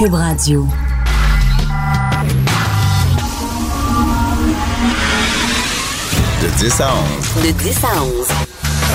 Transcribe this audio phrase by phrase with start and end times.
[0.00, 0.66] Cube Radio.
[6.40, 6.88] De 10 à
[7.36, 7.44] 11.
[7.44, 8.28] De 10 à 11.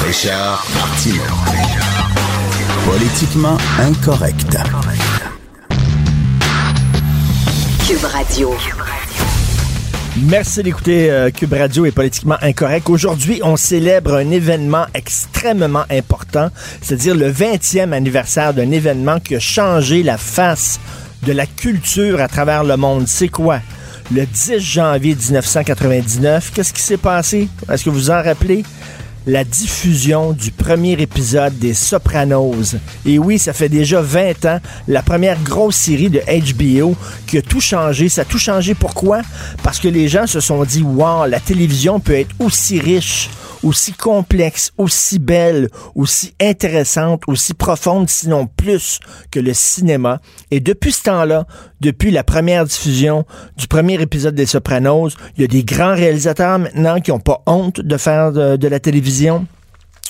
[0.07, 1.21] Richard Martineau.
[2.87, 4.57] Politiquement incorrect.
[7.87, 8.49] Cube Radio.
[10.17, 12.89] Merci d'écouter euh, Cube Radio est politiquement incorrect.
[12.89, 16.49] Aujourd'hui, on célèbre un événement extrêmement important,
[16.81, 20.79] c'est-à-dire le 20e anniversaire d'un événement qui a changé la face
[21.23, 23.09] de la culture à travers le monde.
[23.09, 23.59] C'est quoi?
[24.13, 27.49] Le 10 janvier 1999, qu'est-ce qui s'est passé?
[27.69, 28.63] Est-ce que vous vous en rappelez?
[29.27, 32.75] La diffusion du premier épisode des Sopranos.
[33.05, 36.95] Et oui, ça fait déjà 20 ans, la première grosse série de HBO
[37.25, 38.09] qui a tout changé.
[38.09, 39.21] Ça a tout changé pourquoi?
[39.63, 43.29] Parce que les gens se sont dit, wow, la télévision peut être aussi riche
[43.65, 48.99] aussi complexe, aussi belle, aussi intéressante, aussi profonde, sinon plus
[49.31, 50.21] que le cinéma.
[50.51, 51.47] Et depuis ce temps-là,
[51.81, 53.25] depuis la première diffusion
[53.57, 57.41] du premier épisode des Sopranos, il y a des grands réalisateurs maintenant qui n'ont pas
[57.47, 59.47] honte de faire de, de la télévision.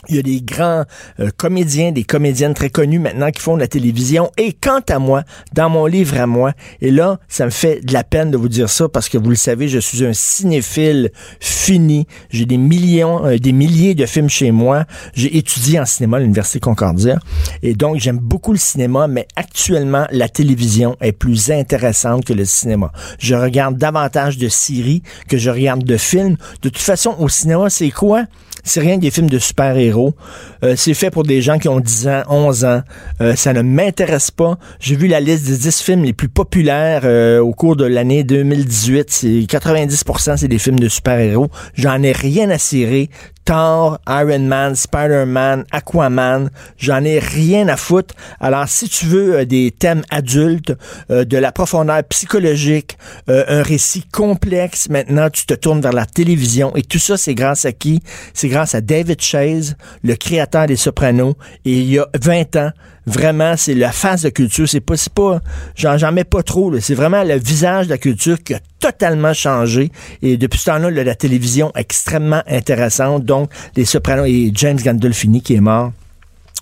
[0.09, 0.83] Il y a des grands
[1.19, 4.31] euh, comédiens, des comédiennes très connues maintenant qui font de la télévision.
[4.37, 7.93] Et quant à moi, dans mon livre à moi, et là, ça me fait de
[7.93, 11.11] la peine de vous dire ça parce que vous le savez, je suis un cinéphile
[11.39, 12.07] fini.
[12.29, 14.85] J'ai des millions, euh, des milliers de films chez moi.
[15.13, 17.19] J'ai étudié en cinéma à l'Université Concordia.
[17.63, 22.45] Et donc, j'aime beaucoup le cinéma, mais actuellement, la télévision est plus intéressante que le
[22.45, 22.91] cinéma.
[23.19, 26.37] Je regarde davantage de séries que je regarde de films.
[26.61, 28.25] De toute façon, au cinéma, c'est quoi?
[28.67, 30.15] C'est rien que des films de super-héros.
[30.63, 32.81] Euh, c'est fait pour des gens qui ont 10 ans, 11 ans.
[33.21, 34.57] Euh, ça ne m'intéresse pas.
[34.79, 38.23] J'ai vu la liste des 10 films les plus populaires euh, au cours de l'année
[38.23, 39.05] 2018.
[39.09, 41.49] C'est 90% c'est des films de super-héros.
[41.75, 43.11] J'en ai rien à cirer.
[43.45, 48.15] Thor, Iron Man, Spider-Man, Aquaman, j'en ai rien à foutre.
[48.39, 50.73] Alors, si tu veux euh, des thèmes adultes,
[51.11, 52.97] euh, de la profondeur psychologique,
[53.29, 56.75] euh, un récit complexe, maintenant, tu te tournes vers la télévision.
[56.75, 58.01] Et tout ça, c'est grâce à qui?
[58.33, 61.35] C'est grâce à David Chase, le créateur des Sopranos.
[61.65, 62.71] Il y a 20 ans,
[63.05, 64.67] vraiment, c'est la face de culture.
[64.67, 65.39] C'est pas, pas,
[65.75, 66.77] j'en, mets pas trop.
[66.79, 69.91] C'est vraiment le visage de la culture qui a totalement changé.
[70.21, 73.25] Et depuis ce temps-là, la télévision extrêmement intéressante.
[73.25, 75.91] Donc, les Sopranos et James Gandolfini qui est mort.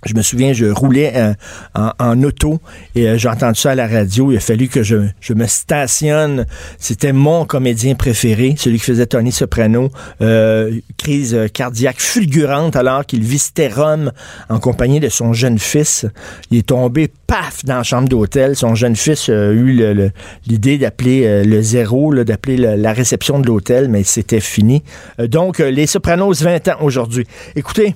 [0.05, 1.33] Je me souviens, je roulais euh,
[1.75, 2.59] en, auto
[2.95, 4.31] et euh, j'ai entendu ça à la radio.
[4.31, 4.97] Il a fallu que je,
[5.33, 6.45] me stationne.
[6.77, 9.89] C'était mon comédien préféré, celui qui faisait Tony Soprano.
[10.21, 14.11] Euh, crise cardiaque fulgurante alors qu'il visitait Rome
[14.49, 16.05] en compagnie de son jeune fils.
[16.51, 18.55] Il est tombé, paf, dans la chambre d'hôtel.
[18.55, 20.11] Son jeune fils a eu
[20.47, 24.83] l'idée d'appeler le zéro, d'appeler la réception de l'hôtel, mais c'était fini.
[25.19, 27.25] donc, les Sopranos, 20 ans aujourd'hui.
[27.55, 27.95] Écoutez,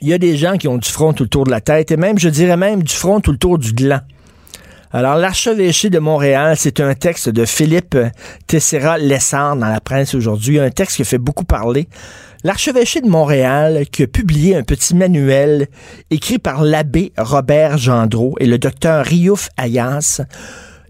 [0.00, 1.90] il y a des gens qui ont du front tout le tour de la tête
[1.90, 4.00] et même, je dirais même, du front tout le tour du gland.
[4.92, 7.96] Alors, l'archevêché de Montréal, c'est un texte de Philippe
[8.48, 11.86] Tessera Lessard dans la presse aujourd'hui, un texte qui fait beaucoup parler.
[12.42, 15.68] L'archevêché de Montréal qui a publié un petit manuel
[16.10, 20.22] écrit par l'abbé Robert Gendreau et le docteur Riouf Ayas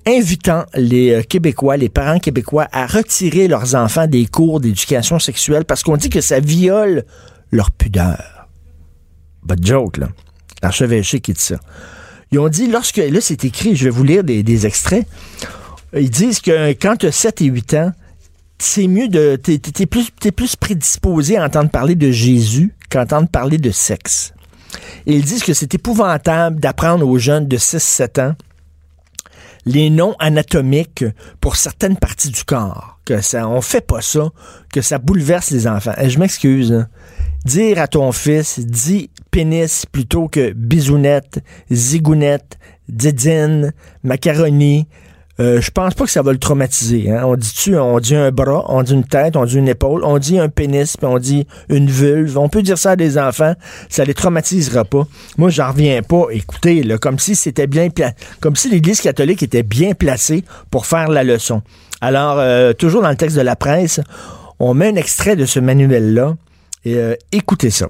[0.06, 5.66] invitant les euh, Québécois, les parents québécois à retirer leurs enfants des cours d'éducation sexuelle
[5.66, 7.04] parce qu'on dit que ça viole
[7.50, 8.39] leur pudeur.
[9.46, 10.08] Pas de joke, là.
[10.62, 11.56] L'archevêché qui dit ça.
[12.32, 15.06] Ils ont dit, lorsque, là, c'est écrit, je vais vous lire des, extraits.
[15.96, 17.92] Ils disent que quand tu as 7 et 8 ans,
[18.58, 19.36] c'est mieux de.
[19.36, 24.32] T'es es plus, plus prédisposé à entendre parler de Jésus qu'à entendre parler de sexe.
[25.06, 28.34] Ils disent que c'est épouvantable d'apprendre aux jeunes de 6-7 ans
[29.66, 31.04] les noms anatomiques
[31.40, 33.00] pour certaines parties du corps.
[33.04, 34.28] Que ça, on fait pas ça,
[34.72, 35.94] que ça bouleverse les enfants.
[35.98, 36.72] Et je m'excuse.
[36.72, 36.86] Hein
[37.44, 43.72] dire à ton fils, dis pénis plutôt que bisounette, zigounette, didine,
[44.02, 44.86] macaroni.
[45.38, 47.10] Euh, je pense pas que ça va le traumatiser.
[47.10, 47.22] Hein.
[47.24, 50.18] On dit-tu, on dit un bras, on dit une tête, on dit une épaule, on
[50.18, 52.36] dit un pénis, puis on dit une vulve.
[52.36, 53.54] On peut dire ça à des enfants,
[53.88, 55.06] ça les traumatisera pas.
[55.38, 56.26] Moi, j'en reviens pas.
[56.30, 57.88] Écoutez, là, comme si c'était bien,
[58.40, 61.62] comme si l'Église catholique était bien placée pour faire la leçon.
[62.02, 64.00] Alors, euh, toujours dans le texte de la presse,
[64.58, 66.36] on met un extrait de ce manuel-là.
[66.84, 67.88] Et euh, écoutez ça.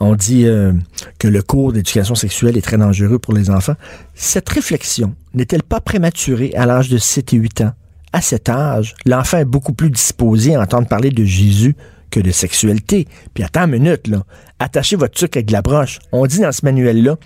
[0.00, 0.72] On dit euh,
[1.18, 3.76] que le cours d'éducation sexuelle est très dangereux pour les enfants.
[4.14, 7.72] Cette réflexion n'est-elle pas prématurée à l'âge de 7 et 8 ans?
[8.12, 11.76] À cet âge, l'enfant est beaucoup plus disposé à entendre parler de Jésus
[12.10, 13.06] que de sexualité.
[13.34, 14.24] Puis attends une minute, là.
[14.58, 16.00] Attachez votre truc avec de la broche.
[16.10, 17.16] On dit dans ce manuel-là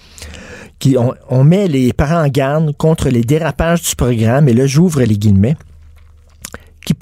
[0.83, 5.03] qu'on on met les parents en garde contre les dérapages du programme, et là, j'ouvre
[5.03, 5.57] les guillemets,
[6.85, 6.95] qui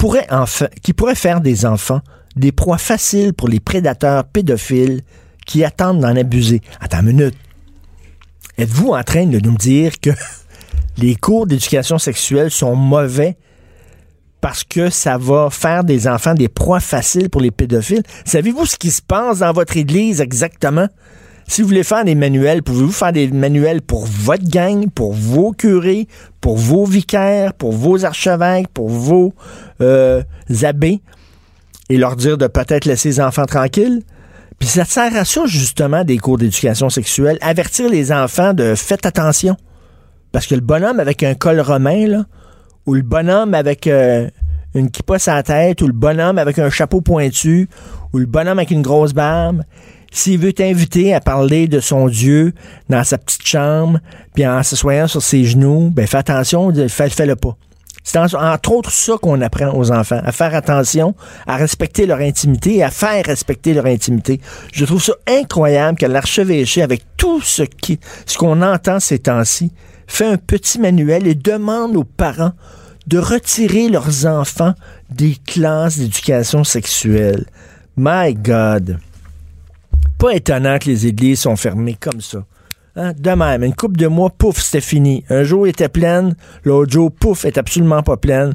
[0.81, 2.01] qui pourrait faire des enfants
[2.35, 5.01] des proies faciles pour les prédateurs pédophiles
[5.45, 6.61] qui attendent d'en abuser.
[6.79, 7.35] Attends une minute.
[8.57, 10.11] Êtes-vous en train de nous dire que
[10.97, 13.35] les cours d'éducation sexuelle sont mauvais
[14.41, 18.03] parce que ça va faire des enfants des proies faciles pour les pédophiles?
[18.25, 20.87] Savez-vous ce qui se passe dans votre église exactement?
[21.47, 25.51] Si vous voulez faire des manuels, pouvez-vous faire des manuels pour votre gang, pour vos
[25.51, 26.07] curés,
[26.41, 29.33] pour vos vicaires, pour vos archevêques, pour vos
[29.81, 30.23] euh,
[30.63, 31.01] abbés,
[31.89, 34.03] et leur dire de peut-être laisser les enfants tranquilles?
[34.59, 37.37] Puis ça sert à ça, justement, des cours d'éducation sexuelle.
[37.41, 39.57] Avertir les enfants de faites attention.
[40.31, 42.25] Parce que le bonhomme avec un col romain, là,
[42.85, 44.29] ou le bonhomme avec euh,
[44.73, 47.69] une kippa à la tête, ou le bonhomme avec un chapeau pointu,
[48.13, 49.63] ou le bonhomme avec une grosse barbe,
[50.11, 52.53] s'il veut t'inviter à parler de son Dieu
[52.89, 53.99] dans sa petite chambre,
[54.33, 57.57] puis en s'assoyant sur ses genoux, ben fais attention, fais, fais-le pas.
[58.03, 61.15] C'est entre autres ça qu'on apprend aux enfants, à faire attention,
[61.47, 64.41] à respecter leur intimité et à faire respecter leur intimité.
[64.73, 69.71] Je trouve ça incroyable que l'archevêché, avec tout ce qui, ce qu'on entend ces temps-ci,
[70.05, 72.51] fait un petit manuel et demande aux parents
[73.07, 74.73] de retirer leurs enfants
[75.09, 77.45] des classes d'éducation sexuelle.
[77.95, 78.99] My God.
[80.17, 82.43] Pas étonnant que les églises sont fermées comme ça.
[82.95, 83.13] Hein?
[83.17, 85.23] De même, une coupe de mois, pouf, c'était fini.
[85.29, 88.53] Un jour, était pleine, l'autre jour, pouf, est absolument pas pleine.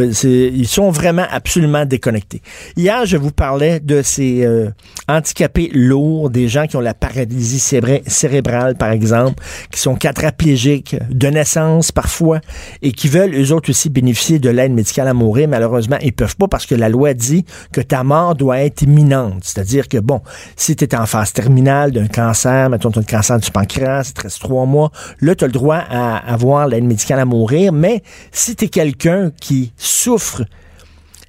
[0.00, 2.42] Ils sont vraiment absolument déconnectés.
[2.76, 4.70] Hier, je vous parlais de ces euh,
[5.08, 7.58] handicapés lourds, des gens qui ont la paralysie
[8.06, 12.40] cérébrale, par exemple, qui sont quadraplégiques de naissance parfois
[12.82, 15.48] et qui veulent eux autres aussi bénéficier de l'aide médicale à mourir.
[15.48, 19.42] Malheureusement, ils peuvent pas parce que la loi dit que ta mort doit être imminente.
[19.42, 20.20] C'est-à-dire que, bon,
[20.56, 24.08] si tu es en phase terminale d'un cancer, mettons, tu as un cancer du pancréas,
[24.10, 24.90] il te reste trois mois,
[25.20, 28.68] là, tu as le droit à avoir l'aide médicale à mourir, mais si tu es
[28.68, 30.42] quelqu'un qui souffre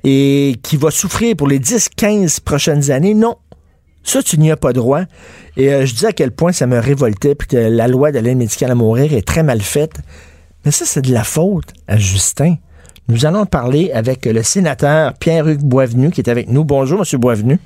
[0.03, 3.35] et qui va souffrir pour les 10-15 prochaines années, non.
[4.03, 5.03] Ça, tu n'y as pas droit.
[5.55, 8.19] Et euh, je dis à quel point ça me révoltait, puis que la loi de
[8.19, 10.01] l'aide médicale à mourir est très mal faite.
[10.65, 12.55] Mais ça, c'est de la faute à Justin.
[13.07, 16.63] Nous allons parler avec le sénateur Pierre-Hugues Boisvenu qui est avec nous.
[16.63, 17.19] Bonjour, M.
[17.19, 17.59] Boisvenu.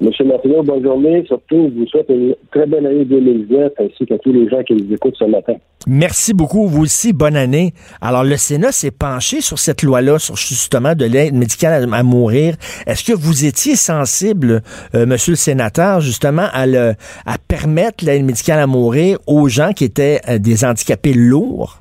[0.00, 1.22] Monsieur Martineau, bonne journée.
[1.26, 4.72] Surtout, je vous souhaite une très bonne année 2020 ainsi qu'à tous les gens qui
[4.72, 5.52] nous écoutent ce matin.
[5.86, 6.66] Merci beaucoup.
[6.66, 7.74] Vous aussi, bonne année.
[8.00, 12.54] Alors, le Sénat s'est penché sur cette loi-là, sur justement de l'aide médicale à, mourir.
[12.86, 14.62] Est-ce que vous étiez sensible,
[14.94, 16.94] euh, monsieur le sénateur, justement, à, le,
[17.26, 21.76] à permettre l'aide médicale à mourir aux gens qui étaient euh, des handicapés lourds?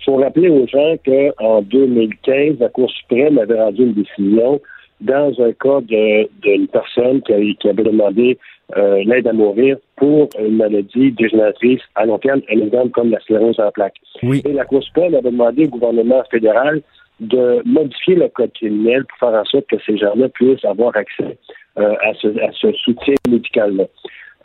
[0.00, 4.60] Il faut rappeler aux gens qu'en 2015, la Cour suprême avait rendu une décision
[5.02, 8.38] dans un cas d'une personne qui, avait demandé
[8.76, 13.20] euh, l'aide à mourir pour une maladie dégénératrice à long terme, un exemple comme la
[13.20, 14.00] sclérose en plaques.
[14.22, 16.80] Et la Cour suprême avait demandé au gouvernement fédéral
[17.20, 21.36] de modifier le code criminel pour faire en sorte que ces gens-là puissent avoir accès
[21.78, 23.84] euh, à, ce, soutien médical-là.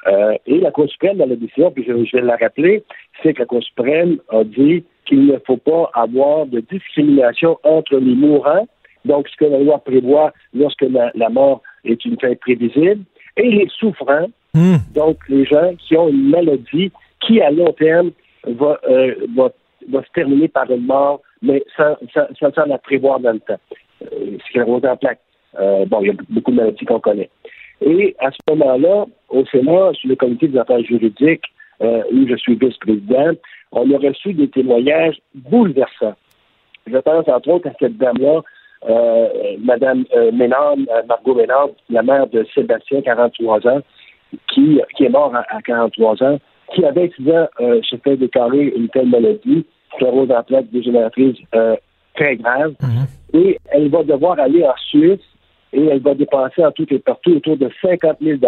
[0.07, 2.83] Euh, et la Cour suprême, dans la décision, puis je, je vais la rappeler,
[3.21, 7.97] c'est que la Cour suprême a dit qu'il ne faut pas avoir de discrimination entre
[7.97, 8.67] les mourants
[9.07, 13.03] donc ce que la loi prévoit lorsque la, mort est une fin prévisible,
[13.37, 14.77] et les souffrants, hmm.
[14.93, 18.11] donc les gens qui ont une maladie qui, à long terme,
[18.45, 19.49] va, euh, va,
[19.89, 23.59] va se terminer par une mort, mais sans, sans, sans, la prévoir dans le temps.
[24.03, 25.19] Euh, sclérose en plaques.
[25.59, 27.29] Euh, bon, il y a beaucoup de maladies qu'on connaît.
[27.81, 31.45] Et à ce moment-là, au Sénat, sur le comité des affaires juridiques,
[31.81, 33.31] euh, où je suis vice-président,
[33.71, 36.15] on a reçu des témoignages bouleversants.
[36.85, 38.41] Je pense entre autres à cette dame-là
[39.59, 43.81] Madame euh, Ménard, euh, Margot Ménard, la mère de Sébastien, 43 ans,
[44.53, 46.39] qui, qui est mort à, 43 ans,
[46.73, 49.65] qui avait 10 ans se fait déclarer une telle maladie,
[49.95, 51.37] sclérose en plaques dégénératrice
[52.15, 53.41] très grave, mhm.
[53.41, 55.21] et elle va devoir aller en Suisse
[55.73, 58.39] et elle va dépenser en tout et partout autour de 50 000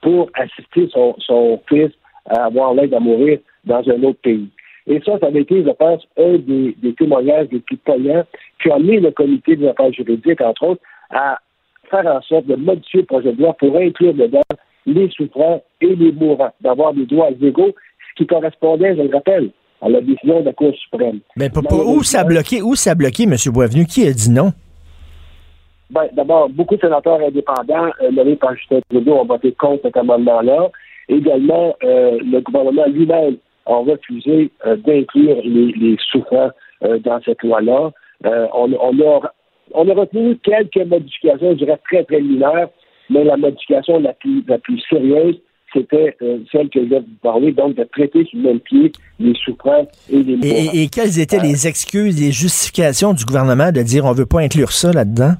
[0.00, 1.90] pour assister son, son fils
[2.28, 4.48] à avoir l'aide à mourir dans un autre pays.
[4.86, 8.24] Et ça, ça avait été, je pense, un des, témoignages les plus poignants
[8.62, 11.38] qui a mis le comité des affaires juridiques, entre autres, à
[11.90, 14.40] faire en sorte de modifier le projet de loi pour inclure dedans
[14.86, 17.74] les souffrants et les mourants, d'avoir des droits égaux,
[18.10, 19.50] ce qui correspondait, je le rappelle,
[19.82, 21.20] à la décision de la Cour suprême.
[21.36, 23.34] Mais où ça a bloqué, où ça a bloqué, M.
[23.52, 23.86] Boisvenu?
[23.86, 24.52] Qui a dit non?
[25.90, 29.96] Ben, d'abord, beaucoup de sénateurs indépendants euh, nommés par Justin Trudeau ont voté contre cet
[29.96, 30.70] amendement-là.
[31.08, 33.36] Également, euh, le gouvernement lui-même
[33.74, 36.50] a refusé euh, d'inclure les, les souffrants
[36.84, 37.90] euh, dans cette loi-là.
[38.26, 39.32] Euh, on, on, a,
[39.72, 42.70] on a retenu quelques modifications, je dirais très, très mineures,
[43.08, 45.36] mais la modification la plus, la plus sérieuse,
[45.72, 48.90] c'était euh, celle que je vais vous parler, donc de traiter sur le même pied
[49.20, 53.70] les souffrants et les Et, et- et quelles étaient les excuses, les justifications du gouvernement
[53.70, 55.34] de dire on veut pas inclure ça là-dedans?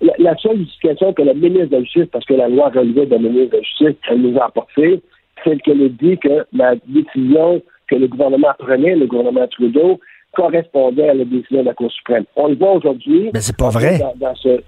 [0.00, 3.06] La, la seule justification que le ministre de la Justice, parce que la loi relevait
[3.06, 5.00] de la ministre de la Justice, elle nous a apportée,
[5.44, 10.00] c'est qu'elle a dit que la décision que le gouvernement prenait, le gouvernement Trudeau,
[10.32, 12.24] correspondait à la décision de la Cour suprême.
[12.36, 13.30] On le voit aujourd'hui.
[13.34, 13.98] Mais c'est pas vrai.
[13.98, 14.62] Dans, dans ce...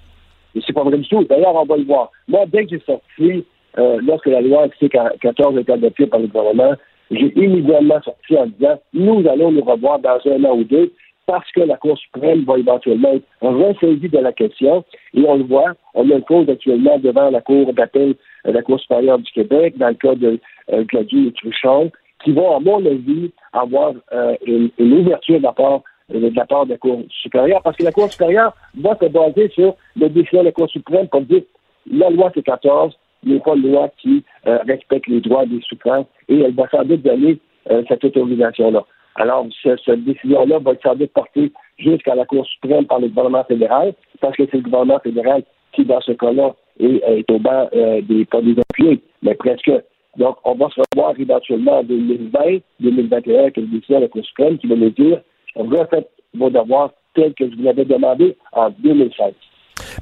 [0.67, 1.25] C'est pas vrai du tout.
[1.25, 2.11] D'ailleurs, on va le voir.
[2.29, 3.45] Moi, dès que j'ai sorti,
[3.79, 6.75] euh, lorsque la loi C-14 a été adoptée par le gouvernement,
[7.11, 10.93] j'ai immédiatement sorti en disant nous allons nous revoir dans un an ou deux
[11.27, 14.85] parce que la Cour suprême va éventuellement être ressaisie de la question.
[15.15, 18.15] Et on le voit, on a une cause actuellement devant la Cour d'appel,
[18.53, 20.39] la Cour supérieure du Québec, dans le cas de
[20.73, 21.91] euh, Gladue et Truchon,
[22.23, 25.81] qui vont, à mon avis, avoir euh, une, une ouverture de la part
[26.15, 29.07] euh, de la part de la Cour supérieure, parce que la Cour supérieure va se
[29.07, 31.43] baser sur la décision de la Cour suprême pour dire
[31.91, 32.93] la loi C-14
[33.25, 36.85] n'est pas une loi qui euh, respecte les droits des souffrants et elle va sans
[36.85, 37.39] doute donner
[37.71, 38.85] euh, cette autorisation-là.
[39.17, 43.09] Alors, ce- cette décision-là va être sans doute portée jusqu'à la Cour suprême par le
[43.09, 47.39] gouvernement fédéral, parce que c'est le gouvernement fédéral qui, dans ce cas-là, est, est au
[47.39, 49.71] banc euh, des, pas des appuyés, mais presque.
[50.17, 54.25] Donc, on va se revoir éventuellement en 2020, 2021, avec une décision de la Cour
[54.25, 55.21] suprême qui va nous dire
[55.57, 59.35] refaites vos devoirs tels que je vous l'avais demandé en 2016.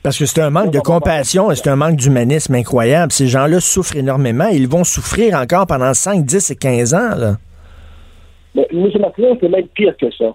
[0.02, 3.12] Parce que c'est un manque de compassion et c'est un manque d'humanisme incroyable.
[3.12, 4.48] Ces gens-là souffrent énormément.
[4.48, 7.16] Ils vont souffrir encore pendant 5, 10 et 15 ans.
[7.16, 7.36] Là.
[8.54, 8.88] Mais M.
[9.00, 10.34] Martineau, c'est même pire que ça.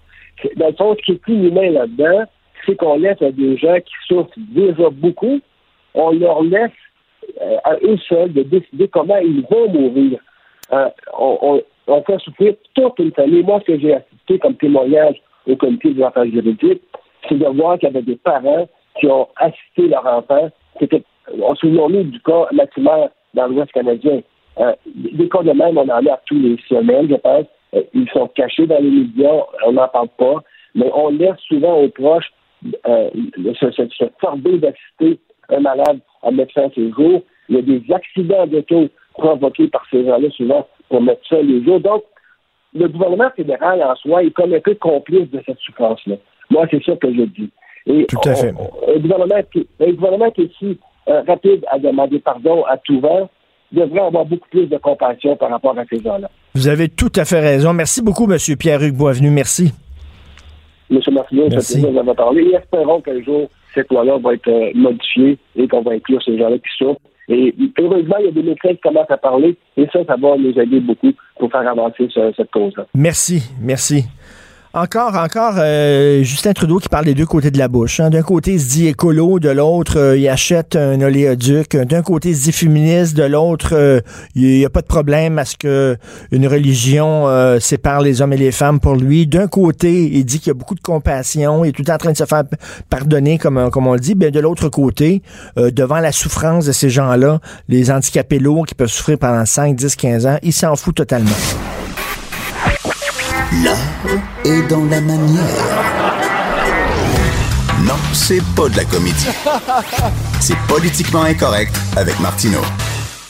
[0.55, 2.23] Dans le fond, ce qui est plus humain là-dedans,
[2.65, 5.39] c'est qu'on laisse à des gens qui souffrent déjà beaucoup,
[5.97, 6.71] on leur laisse
[7.41, 10.19] euh, à eux seuls de décider comment ils vont mourir.
[10.71, 13.43] Euh, on, on, fait souffrir toute une famille.
[13.43, 15.15] Moi, ce que j'ai assisté comme témoignage
[15.47, 16.81] au comité des enfants juridiques,
[17.27, 18.67] c'est de voir qu'il y avait des parents
[18.99, 20.49] qui ont assisté leur enfant.
[20.79, 21.03] C'était,
[21.41, 24.21] on se souvient du cas Latimer dans l'Ouest canadien.
[24.59, 27.45] Euh, des cas de même, on en a tous les semaines, je pense.
[27.93, 30.37] Ils sont cachés dans les médias, on n'en parle pas,
[30.73, 32.31] mais on laisse souvent aux proches
[32.87, 33.09] euh,
[33.59, 37.21] ce fardeau d'assister un malade à mettre fin à ses jours.
[37.49, 41.63] Il y a des accidents d'auto provoqués par ces gens-là souvent pour mettre ça les
[41.63, 41.79] jours.
[41.79, 42.03] Donc,
[42.73, 46.15] le gouvernement fédéral en soi est comme un peu complice de cette souffrance-là.
[46.49, 47.49] Moi, c'est ça que je dis.
[47.87, 48.53] Et Tout à fait.
[48.57, 50.77] on- un, gouvernement qui, un gouvernement qui est si
[51.07, 53.29] euh, rapide à demander pardon à tout vent
[53.71, 56.29] devrait avoir beaucoup plus de compassion par rapport à ces gens-là.
[56.53, 57.71] Vous avez tout à fait raison.
[57.73, 58.37] Merci beaucoup, M.
[58.59, 59.29] Pierre-Hugues Boisvenu.
[59.29, 59.73] Merci.
[60.91, 60.99] M.
[61.11, 62.43] Martineau, c'est plaisir de vous parler.
[62.43, 66.37] Et espérons qu'un jour, cette loi-là va être euh, modifiée et qu'on va inclure ces
[66.37, 66.99] gens-là qui souffrent.
[67.29, 70.37] Et heureusement, il y a des médecins qui commencent à parler et ça, ça va
[70.37, 72.85] nous aider beaucoup pour faire avancer ce- cette cause-là.
[72.95, 74.05] Merci, merci.
[74.73, 77.99] Encore, encore, euh, Justin Trudeau qui parle des deux côtés de la bouche.
[77.99, 78.09] hein.
[78.09, 81.75] D'un côté, il se dit écolo, de l'autre, euh, il achète un oléoduc.
[81.75, 84.01] D'un côté, il se dit féministe, de l'autre, euh,
[84.35, 85.97] il n'y a pas de problème à ce que
[86.31, 89.25] une religion euh, sépare les hommes et les femmes pour lui.
[89.25, 92.11] D'un côté, il dit qu'il y a beaucoup de compassion, il est tout en train
[92.11, 92.43] de se faire
[92.89, 94.13] pardonner, comme, comme on le dit.
[94.15, 95.23] Ben, de l'autre côté,
[95.55, 99.95] devant la souffrance de ces gens-là, les handicapés lourds qui peuvent souffrir pendant 5, 10,
[99.95, 101.31] 15 ans, il s'en fout totalement.
[103.63, 103.77] L'art
[104.43, 105.41] est dans la manière.
[107.85, 109.27] Non, c'est pas de la comédie.
[110.41, 112.61] C'est politiquement incorrect avec Martineau.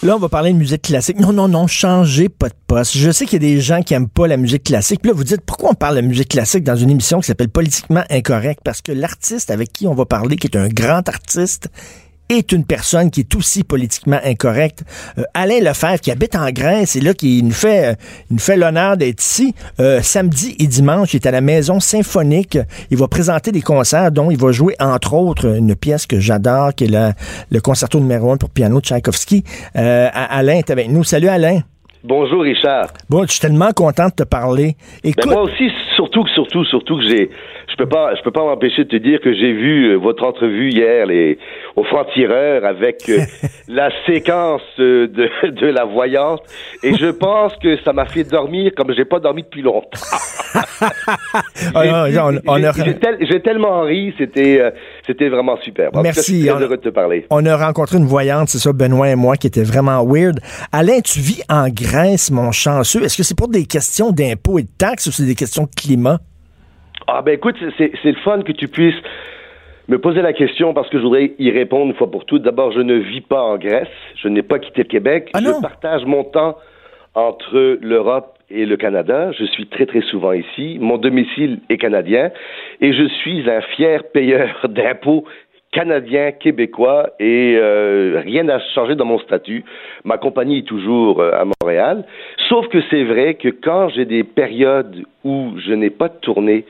[0.02, 1.20] Là, on va parler de musique classique.
[1.20, 2.98] Non, non, non, changez pas de poste.
[2.98, 5.02] Je sais qu'il y a des gens qui aiment pas la musique classique.
[5.02, 7.50] Puis là, vous dites, pourquoi on parle de musique classique dans une émission qui s'appelle
[7.50, 8.62] Politiquement Incorrect?
[8.64, 11.70] Parce que l'artiste avec qui on va parler, qui est un grand artiste,
[12.30, 14.84] est une personne qui est aussi politiquement incorrecte.
[15.18, 17.96] Euh, Alain Lefebvre, qui habite en Grèce, et là, qui nous fait, euh,
[18.30, 19.54] il nous fait l'honneur d'être ici.
[19.80, 22.58] Euh, samedi et dimanche, il est à la Maison Symphonique.
[22.92, 26.74] Il va présenter des concerts dont il va jouer, entre autres, une pièce que j'adore,
[26.76, 27.14] qui est la-
[27.52, 29.44] le concerto numéro un pour piano de Tchaïkovski.
[29.76, 31.04] Euh, Alain est avec nous.
[31.04, 31.62] Salut, Alain.
[32.04, 32.88] Bonjour Richard.
[33.10, 34.78] Bon, je suis tellement content de te parler.
[35.04, 37.30] Écoute, Ben moi aussi, surtout surtout surtout que j'ai,
[37.78, 40.70] peux pas, je peux pas m'empêcher de te dire que j'ai vu euh, votre entrevue
[40.72, 41.38] hier les
[41.76, 43.20] au franc-tireur avec euh,
[43.68, 45.30] la séquence euh, de,
[45.62, 46.42] de la voyante
[46.84, 49.88] et je pense que ça m'a fait dormir comme j'ai pas dormi depuis longtemps.
[51.74, 54.72] Ah, J'ai- tellement ri, c'était euh,
[55.06, 55.92] c'était vraiment super.
[55.92, 57.26] Tout cas, Merci, je suis on- très heureux de te parler.
[57.30, 60.40] On a rencontré une voyante, c'est ça, Benoît et moi, qui était vraiment weird.
[60.72, 63.04] Alain, tu vis en Grèce, mon chanceux.
[63.04, 65.70] Est-ce que c'est pour des questions d'impôts et de taxes ou c'est des questions de
[65.80, 66.20] climat?
[67.06, 69.02] Ah ben écoute, c'est c'est le fun que tu puisses
[69.88, 72.44] me poser la question parce que je voudrais y répondre une fois pour toutes.
[72.44, 73.88] D'abord, je ne vis pas en Grèce.
[74.16, 75.30] Je n'ai pas quitté le Québec.
[75.34, 76.58] Ah je partage mon temps
[77.16, 79.32] entre l'Europe et le Canada.
[79.32, 80.78] Je suis très très souvent ici.
[80.80, 82.32] Mon domicile est canadien
[82.82, 85.26] et je suis un fier payeur d'impôts
[85.72, 89.64] canadien, québécois et euh, rien n'a changé dans mon statut.
[90.06, 92.06] Ma compagnie est toujours euh, à Montréal.
[92.50, 96.66] Sauf que c'est vrai que quand j'ai des périodes où je n'ai pas de tournée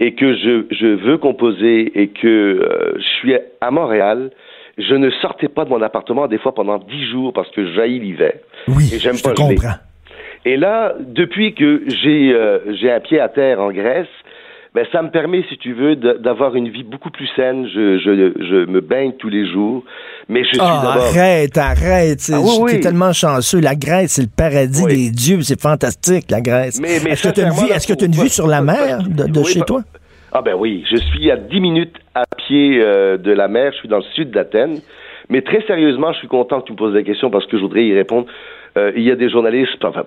[0.00, 4.30] et que je, je veux composer et que euh, je suis à Montréal,
[4.78, 8.00] je ne sortais pas de mon appartement des fois pendant dix jours parce que jaillit
[8.00, 8.34] l'hiver.
[8.68, 9.74] Oui, Et j'aime je pas comprends.
[10.44, 14.08] Et là, depuis que j'ai euh, j'ai un pied à terre en Grèce,
[14.74, 17.68] ben ça me permet, si tu veux, d'avoir une vie beaucoup plus saine.
[17.72, 19.84] Je, je, je me baigne tous les jours,
[20.28, 20.96] mais je suis d'abord.
[20.96, 22.30] arrête, arrête.
[22.32, 23.60] Ah oui, tellement chanceux.
[23.60, 24.94] La Grèce, c'est le paradis Oui.
[25.06, 25.42] des dieux.
[25.42, 26.80] C'est fantastique, la Grèce.
[26.80, 28.98] Mais- mais Est-ce que tu as une vue, est-ce que une vue sur la mer
[29.08, 29.82] de, chez toi?
[30.32, 33.78] Ah ben oui, je suis à 10 minutes à pied euh, de la mer, je
[33.78, 34.80] suis dans le sud d'Athènes.
[35.28, 37.62] Mais très sérieusement, je suis content que tu me poses la question parce que je
[37.62, 38.26] voudrais y répondre.
[38.76, 40.02] Euh, il y a des journalistes, enfin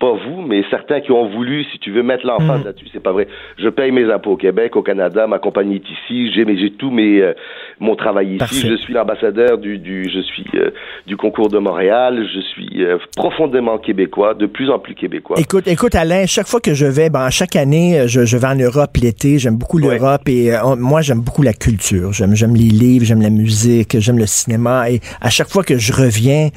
[0.00, 2.64] pas vous, mais certains qui ont voulu, si tu veux, mettre l'emphase Mm.
[2.64, 2.86] là-dessus.
[2.92, 3.28] C'est pas vrai.
[3.58, 6.90] Je paye mes impôts au Québec, au Canada, ma compagnie est ici, j'ai j'ai tout
[6.90, 7.34] mes euh,
[7.78, 8.38] mon travail ici.
[8.38, 8.68] Parfait.
[8.68, 10.70] Je suis l'ambassadeur du, du je suis euh,
[11.06, 12.26] du concours de Montréal.
[12.34, 15.36] Je suis euh, profondément québécois, de plus en plus québécois.
[15.38, 18.46] Écoute, écoute, Alain, chaque fois que je vais, ben, chaque année, euh, je, je vais
[18.48, 19.38] en Europe l'été.
[19.38, 19.98] J'aime beaucoup Ouais.
[19.98, 22.12] l'Europe et euh, moi, j'aime beaucoup la culture.
[22.12, 24.90] J'aime, j'aime les livres, j'aime la musique, j'aime le cinéma.
[24.90, 26.48] Et à chaque fois que je reviens,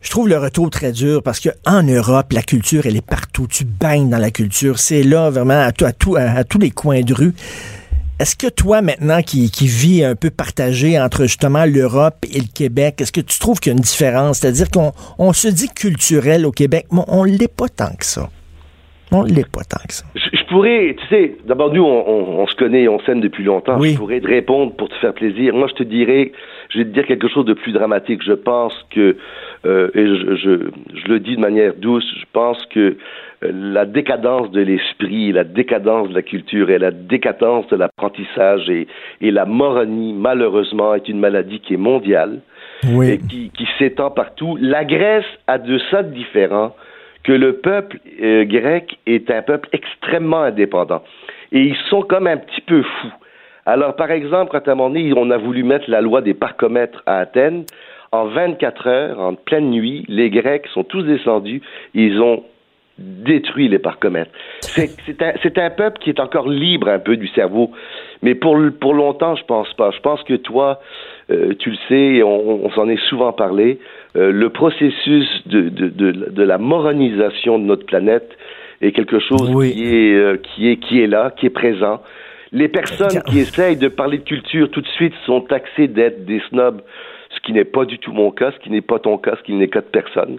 [0.00, 3.46] je trouve le retour très dur parce que en Europe, la culture, elle est partout.
[3.48, 4.78] Tu baignes dans la culture.
[4.78, 7.32] C'est là, vraiment, à, tout, à, tout, à, à tous les coins de rue.
[8.20, 12.52] Est-ce que toi, maintenant, qui, qui vis un peu partagé entre justement l'Europe et le
[12.52, 14.38] Québec, est-ce que tu trouves qu'il y a une différence?
[14.38, 18.28] C'est-à-dire qu'on on se dit culturel au Québec, mais on l'est pas tant que ça.
[19.12, 20.04] On l'est pas tant que ça.
[20.16, 23.44] Je, je pourrais, tu sais, d'abord nous, on, on- on se connaît, on s'aime depuis
[23.44, 23.78] longtemps.
[23.78, 23.92] Oui.
[23.92, 25.54] Je pourrais te répondre pour te faire plaisir.
[25.54, 26.32] Moi, je te dirais,
[26.70, 28.22] je vais te dire quelque chose de plus dramatique.
[28.24, 29.16] Je pense que,
[29.66, 32.96] euh, et je, je, je le dis de manière douce, je pense que
[33.44, 38.68] euh, la décadence de l'esprit, la décadence de la culture et la décadence de l'apprentissage
[38.68, 38.86] et,
[39.20, 42.40] et la moronie, malheureusement, est une maladie qui est mondiale
[42.84, 43.18] et Oui.
[43.28, 44.56] qui, qui s'étend partout.
[44.60, 46.74] La Grèce a de ça de différent
[47.24, 51.02] que le peuple euh, grec est un peuple extrêmement indépendant.
[51.52, 53.12] Et ils sont comme un petit peu fous.
[53.68, 56.32] Alors, par exemple, quand à un moment donné, on a voulu mettre la loi des
[56.32, 57.64] parcomètres à Athènes,
[58.12, 61.60] en 24 heures, en pleine nuit, les Grecs sont tous descendus,
[61.92, 62.44] ils ont
[62.96, 64.30] détruit les parcomètres.
[64.62, 67.70] C'est un, peuple qui est encore libre un peu du cerveau,
[68.22, 69.90] mais pour, pour longtemps, je pense pas.
[69.90, 70.80] Je pense que toi,
[71.30, 73.80] euh, tu le sais, et on, on s'en est souvent parlé,
[74.16, 78.30] euh, le processus de, de, de, de la moronisation de notre planète
[78.80, 79.74] est quelque chose Oui.
[79.74, 82.00] qui, est, euh, qui, est, qui est là, qui est présent.
[82.52, 86.40] Les personnes qui essayent de parler de culture tout de suite sont taxées d'être des
[86.48, 86.82] snobs,
[87.30, 89.42] ce qui n'est pas du tout mon cas, ce qui n'est pas ton cas, ce
[89.42, 90.38] qui n'est cas de personne.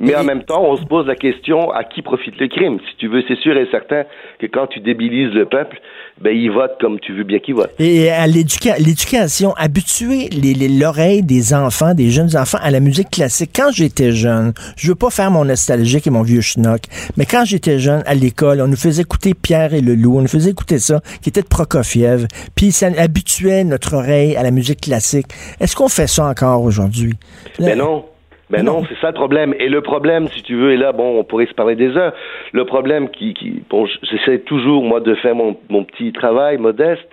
[0.00, 2.78] Mais en même temps, on se pose la question à qui profite le crime?
[2.90, 4.02] Si tu veux, c'est sûr et certain
[4.40, 5.78] que quand tu débilises le peuple,
[6.20, 7.70] ben il vote comme tu veux bien qu'il vote.
[7.78, 12.80] Et à l'éduca- l'éducation, habituer les- les- l'oreille des enfants, des jeunes enfants à la
[12.80, 13.50] musique classique.
[13.54, 16.82] Quand j'étais jeune, je veux pas faire mon nostalgique et mon vieux schnock,
[17.16, 20.22] mais quand j'étais jeune, à l'école, on nous faisait écouter Pierre et le Loup, on
[20.22, 24.50] nous faisait écouter ça, qui était de Prokofiev, puis ça habituait notre oreille à la
[24.50, 25.26] musique classique.
[25.60, 27.14] Est-ce qu'on fait ça encore aujourd'hui?
[27.58, 28.04] Ben non.
[28.50, 28.86] Ben non, Non.
[28.88, 29.54] c'est ça le problème.
[29.58, 32.12] Et le problème, si tu veux, et là, bon, on pourrait se parler des heures.
[32.52, 37.06] Le problème qui, qui bon, j'essaie toujours, moi, de faire mon, mon petit travail modeste,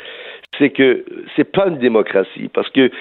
[0.58, 2.50] c'est que c'est pas une démocratie.
[2.54, 2.92] Parce que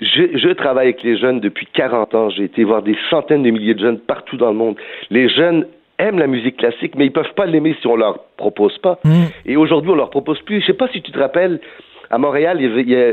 [0.00, 2.30] je, je travaille avec les jeunes depuis 40 ans.
[2.30, 4.76] J'ai été voir des centaines de milliers de jeunes partout dans le monde.
[5.10, 5.66] Les jeunes
[5.98, 8.98] aiment la musique classique, mais ils peuvent pas l'aimer si on leur propose pas.
[9.44, 10.62] Et aujourd'hui, on leur propose plus.
[10.62, 11.60] Je sais pas si tu te rappelles,
[12.08, 13.12] à Montréal, il y a-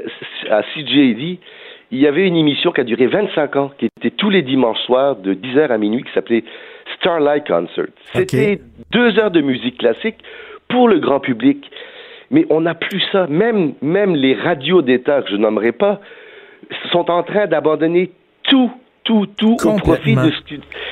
[0.49, 1.37] à CJAD,
[1.91, 4.79] il y avait une émission qui a duré 25 ans, qui était tous les dimanches
[4.85, 6.43] soirs de 10h à minuit, qui s'appelait
[6.97, 7.87] Starlight Concert.
[8.13, 8.59] C'était
[8.91, 10.17] deux heures de musique classique
[10.67, 11.69] pour le grand public.
[12.29, 13.27] Mais on n'a plus ça.
[13.27, 16.01] Même, même les radios d'État, que je nommerai pas,
[16.91, 18.11] sont en train d'abandonner
[18.43, 18.71] tout,
[19.05, 20.31] tout, tout au profit de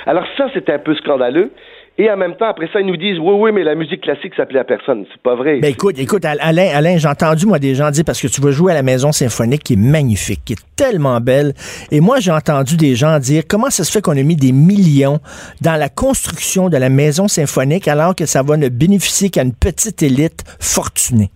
[0.06, 1.52] Alors ça, c'est un peu scandaleux.
[1.98, 4.34] Et en même temps, après ça, ils nous disent, oui, oui, mais la musique classique,
[4.36, 5.06] ça plaît à personne.
[5.14, 5.60] C'est pas vrai.
[5.62, 8.42] Ben écoute, écoute, Al- Alain, Alain, j'ai entendu moi des gens dire parce que tu
[8.42, 11.54] vas jouer à la maison symphonique qui est magnifique, qui est tellement belle.
[11.92, 14.52] Et moi, j'ai entendu des gens dire comment ça se fait qu'on a mis des
[14.52, 15.20] millions
[15.62, 19.56] dans la construction de la maison symphonique alors que ça va ne bénéficier qu'à une
[19.56, 21.30] petite élite fortunée?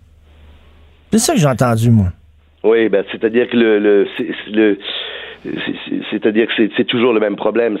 [1.10, 2.08] C'est ça que j'ai entendu, moi.
[2.62, 4.06] Oui, ben, c'est-à-dire que le, le,
[4.52, 4.78] le
[6.10, 7.78] c'est-à-dire que c'est, toujours le même problème.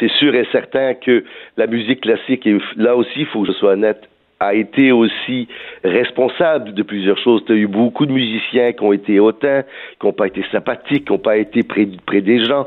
[0.00, 1.24] C'est, sûr et certain que
[1.56, 4.08] la musique classique, est, là aussi, il faut que je sois honnête,
[4.40, 5.48] a été aussi
[5.84, 7.44] responsable de plusieurs choses.
[7.46, 9.62] Tu as eu beaucoup de musiciens qui ont été hautains,
[9.98, 11.86] qui n'ont pas été sympathiques, qui n'ont pas été près,
[12.20, 12.66] des gens.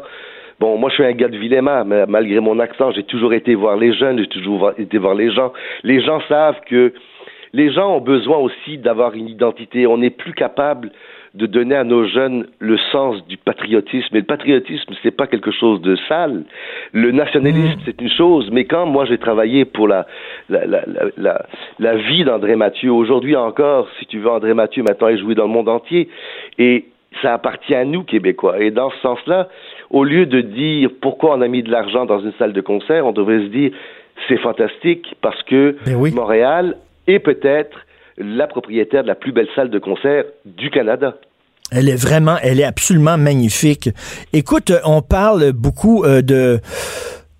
[0.59, 3.55] Bon, moi, je suis un gars de Villéma, mais malgré mon accent, j'ai toujours été
[3.55, 5.53] voir les jeunes, j'ai toujours été voir les gens.
[5.83, 6.93] Les gens savent que
[7.53, 9.85] les gens ont besoin aussi d'avoir une identité.
[9.87, 10.91] On n'est plus capable
[11.35, 14.15] de donner à nos jeunes le sens du patriotisme.
[14.15, 16.43] Et le patriotisme, c'est pas quelque chose de sale.
[16.91, 17.81] Le nationalisme, mm.
[17.85, 18.49] c'est une chose.
[18.51, 20.07] Mais quand moi j'ai travaillé pour la
[20.49, 20.81] la, la,
[21.17, 21.45] la,
[21.79, 25.45] la vie d'André Mathieu, aujourd'hui encore, si tu veux, André Mathieu maintenant est joué dans
[25.45, 26.09] le monde entier.
[26.57, 26.85] Et
[27.21, 28.59] ça appartient à nous, Québécois.
[28.59, 29.49] Et dans ce sens-là,
[29.89, 33.05] au lieu de dire pourquoi on a mis de l'argent dans une salle de concert,
[33.05, 33.71] on devrait se dire
[34.27, 36.11] c'est fantastique parce que Ben oui.
[36.11, 37.85] Montréal est peut-être
[38.19, 41.15] la propriétaire de la plus belle salle de concert du Canada.
[41.71, 43.89] Elle est vraiment, elle est absolument magnifique.
[44.33, 46.59] Écoute, on parle beaucoup euh, de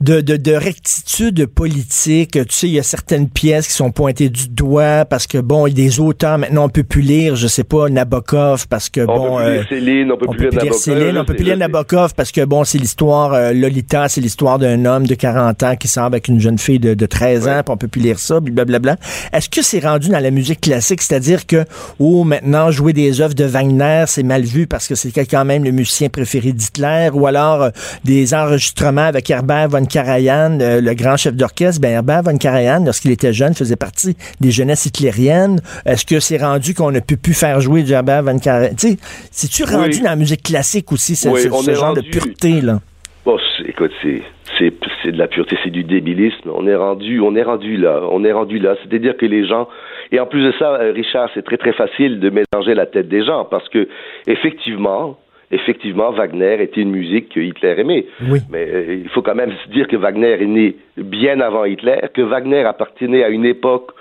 [0.02, 2.32] de, de, de rectitude politique.
[2.32, 5.68] Tu sais, il y a certaines pièces qui sont pointées du doigt parce que, bon,
[5.68, 8.90] il y a des auteurs, maintenant, on peut plus lire, je sais pas, Nabokov, parce
[8.90, 9.38] que, On bon...
[9.38, 11.46] peut plus lire euh, Céline, on peut on plus lire Nabokov, Céline, on peut plus
[11.46, 11.58] lire.
[11.58, 15.76] Nabokov parce que, bon, c'est l'histoire, euh, Lolita, c'est l'histoire d'un homme de 40 ans
[15.76, 18.20] qui sort avec une jeune fille de, de 13 ans, puis on peut plus lire
[18.20, 18.96] ça, blablabla.
[19.34, 21.66] Est-ce que c'est rendu dans la musique classique, c'est-à-dire que,
[22.00, 25.66] oh, maintenant, jouer des œuvres de Wagner, c'est mal vu parce que c'est quand même
[25.66, 27.70] le musicien préféré d'Hitler, ou alors euh,
[28.06, 32.86] des enregistrements avec Herbert von Karajan, euh, le grand chef d'orchestre, ben Herbert von Karajan,
[32.86, 35.60] lorsqu'il était jeune, faisait partie des jeunesses hitlériennes.
[35.86, 38.76] Est-ce que c'est rendu qu'on ne peut plus faire jouer du Herbert von Karajan?
[38.76, 38.98] Tu sais,
[39.32, 39.76] c'est-tu Oui.
[39.76, 42.80] rendu dans la musique classique aussi, ce, Oui, ce- genre de rendu- pureté, là?
[43.26, 44.22] Bon, c'est- écoute, c'est
[44.58, 44.74] c'est
[45.04, 46.50] c'est de la pureté, c'est du débilisme.
[46.54, 48.76] On est rendu, on est rendu là, on est rendu là.
[48.84, 49.68] C'est-à-dire que les gens
[50.12, 53.08] et en plus de ça, euh, Richard, c'est très très facile de mélanger la tête
[53.08, 53.88] des gens parce que
[54.28, 55.18] effectivement,
[55.52, 58.06] effectivement, Wagner était une musique que Hitler aimait.
[58.30, 58.40] Oui.
[58.52, 62.00] Mais euh, il faut quand même se dire que Wagner est né bien avant Hitler,
[62.14, 63.92] que Wagner appartenait à une époque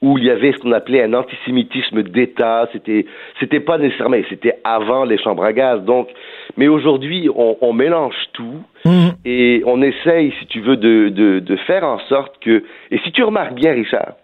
[0.00, 2.68] où il y avait ce qu'on appelait un antisémitisme d'État.
[2.72, 3.06] C'était,
[3.38, 5.84] c'était pas nécessairement, c'était avant les chambres à gaz.
[5.84, 6.08] Donc,
[6.56, 9.12] mais aujourd'hui, on, on mélange tout Mhm.
[9.24, 12.64] et on essaye, si tu veux, de, de, de faire en sorte que.
[12.90, 14.14] Et si tu remarques bien, Richard,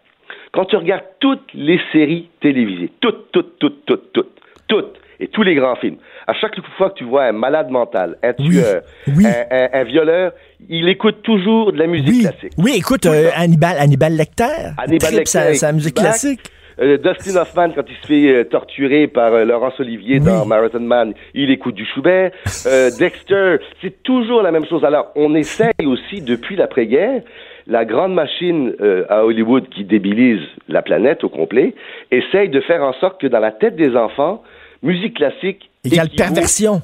[0.50, 5.42] quand tu regardes toutes les séries télévisées, toutes, toutes, toutes, toutes, toutes, toutes, et tous
[5.42, 8.82] les grands films, à chaque fois que tu vois un malade mental, un tueur,
[9.16, 9.24] oui.
[9.26, 10.32] Un, un- un violeur,
[10.68, 12.52] il écoute toujours de la musique Oui, classique.
[12.58, 13.30] oui, écoute, euh.
[13.36, 14.44] Hannibal, Hannibal Lecter,
[14.78, 16.40] Hannibal tripe sa, Lecter, sa musique classique.
[16.80, 20.24] Euh, Dustin Hoffman, quand il se fait euh, torturer par euh, Laurence Olivier Oui.
[20.26, 22.30] dans Marathon Man, il écoute du Schubert.
[22.98, 24.84] Dexter, c'est toujours la même chose.
[24.84, 27.22] Alors, on essaye aussi, depuis l'après-guerre,
[27.66, 28.72] la grande machine
[29.08, 31.74] à Hollywood qui débilise la planète au complet,
[32.10, 34.42] essaye de faire en sorte que dans la tête des enfants,
[34.82, 36.82] musique classique Égale perversion.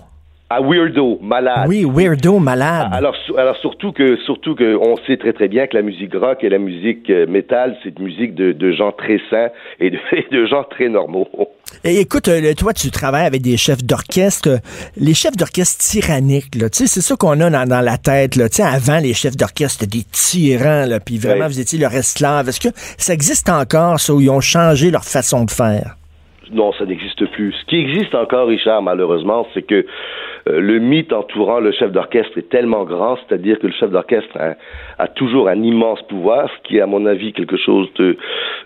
[0.50, 1.66] à weirdo, malade.
[1.68, 2.88] Oui, weirdo, malade.
[2.92, 6.14] Alors, su- alors surtout que surtout que on sait très très bien que la musique
[6.14, 9.48] rock et la musique euh, métal, c'est une musique de, de gens très sains
[9.80, 11.28] et de, et de gens très normaux.
[11.82, 14.60] Et écoute, euh, toi, tu travailles avec des chefs d'orchestre.
[14.96, 18.36] Les chefs d'orchestre tyranniques, là, tu sais, c'est ça qu'on a dans, dans la tête.
[18.36, 18.48] Là.
[18.48, 21.48] Tu sais, avant, les chefs d'orchestre, c'était des tyrans, là, puis vraiment, Ouais.
[21.48, 22.48] vous étiez leur esclave.
[22.48, 25.96] Est-ce que ça existe encore, ça, où ils ont changé leur façon de faire?
[26.52, 27.52] Non, ça n'existe plus.
[27.52, 29.74] Ce qui existe encore, Richard, malheureusement, c'est que
[30.46, 34.36] euh, le mythe entourant le chef d'orchestre est tellement grand, c'est-à-dire que le chef d'orchestre
[34.38, 34.54] a,
[35.02, 38.16] a toujours un immense pouvoir, ce qui est, à mon avis, quelque chose de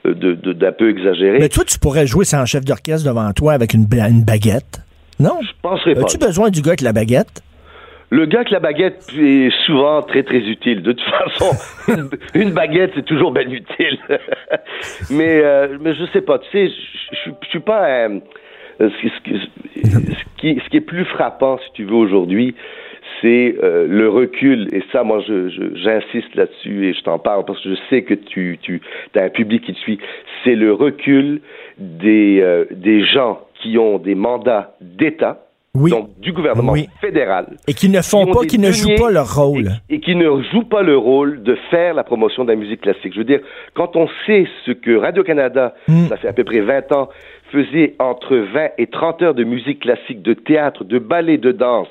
[0.04, 1.38] d'un peu exagéré.
[1.38, 4.80] Mais toi, tu pourrais jouer sans chef d'orchestre devant toi avec une, une baguette.
[5.20, 5.38] Non?
[5.42, 6.02] Je penserais pas.
[6.02, 7.42] As-tu besoin du gars avec la baguette?
[8.10, 10.82] Le gars avec la baguette est souvent très très utile.
[10.82, 11.50] De toute façon,
[12.34, 13.98] une, baguette c'est toujours bien utile.
[15.10, 16.38] mais euh, mais je sais pas.
[16.38, 18.20] Tu sais, je- suis pas un-
[18.80, 21.96] euh, ce, qui- ce qui- ce qui ce qui est plus frappant, si tu veux
[21.96, 22.54] aujourd'hui,
[23.20, 24.68] c'est euh, le recul.
[24.72, 25.20] Et ça, moi,
[25.74, 28.80] j'insiste là-dessus et je t'en parle parce que je sais que tu tu
[29.16, 29.98] as un public qui te suit.
[30.44, 31.40] C'est le recul
[31.78, 35.44] des euh, des gens qui ont des mandats d'État.
[35.78, 35.90] Oui.
[35.90, 36.88] Donc, du gouvernement Oui.
[37.00, 39.68] fédéral Et qui ne font qui pas, qui ne jouent pas leur rôle.
[39.88, 42.80] Et, et qui ne jouent pas le rôle de faire la promotion de la musique
[42.80, 43.12] classique.
[43.14, 43.40] Je veux dire,
[43.74, 46.06] quand on sait ce que Radio-Canada, Hmm.
[46.08, 47.08] ça fait à peu près 20 ans,
[47.52, 51.88] faisait entre 20 et 30 heures de musique classique, de théâtre, de ballet, de danse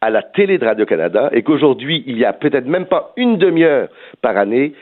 [0.00, 3.88] à la télé de Radio-Canada, et qu'aujourd'hui, il y a peut-être même pas une demi-heure
[4.20, 4.74] par année,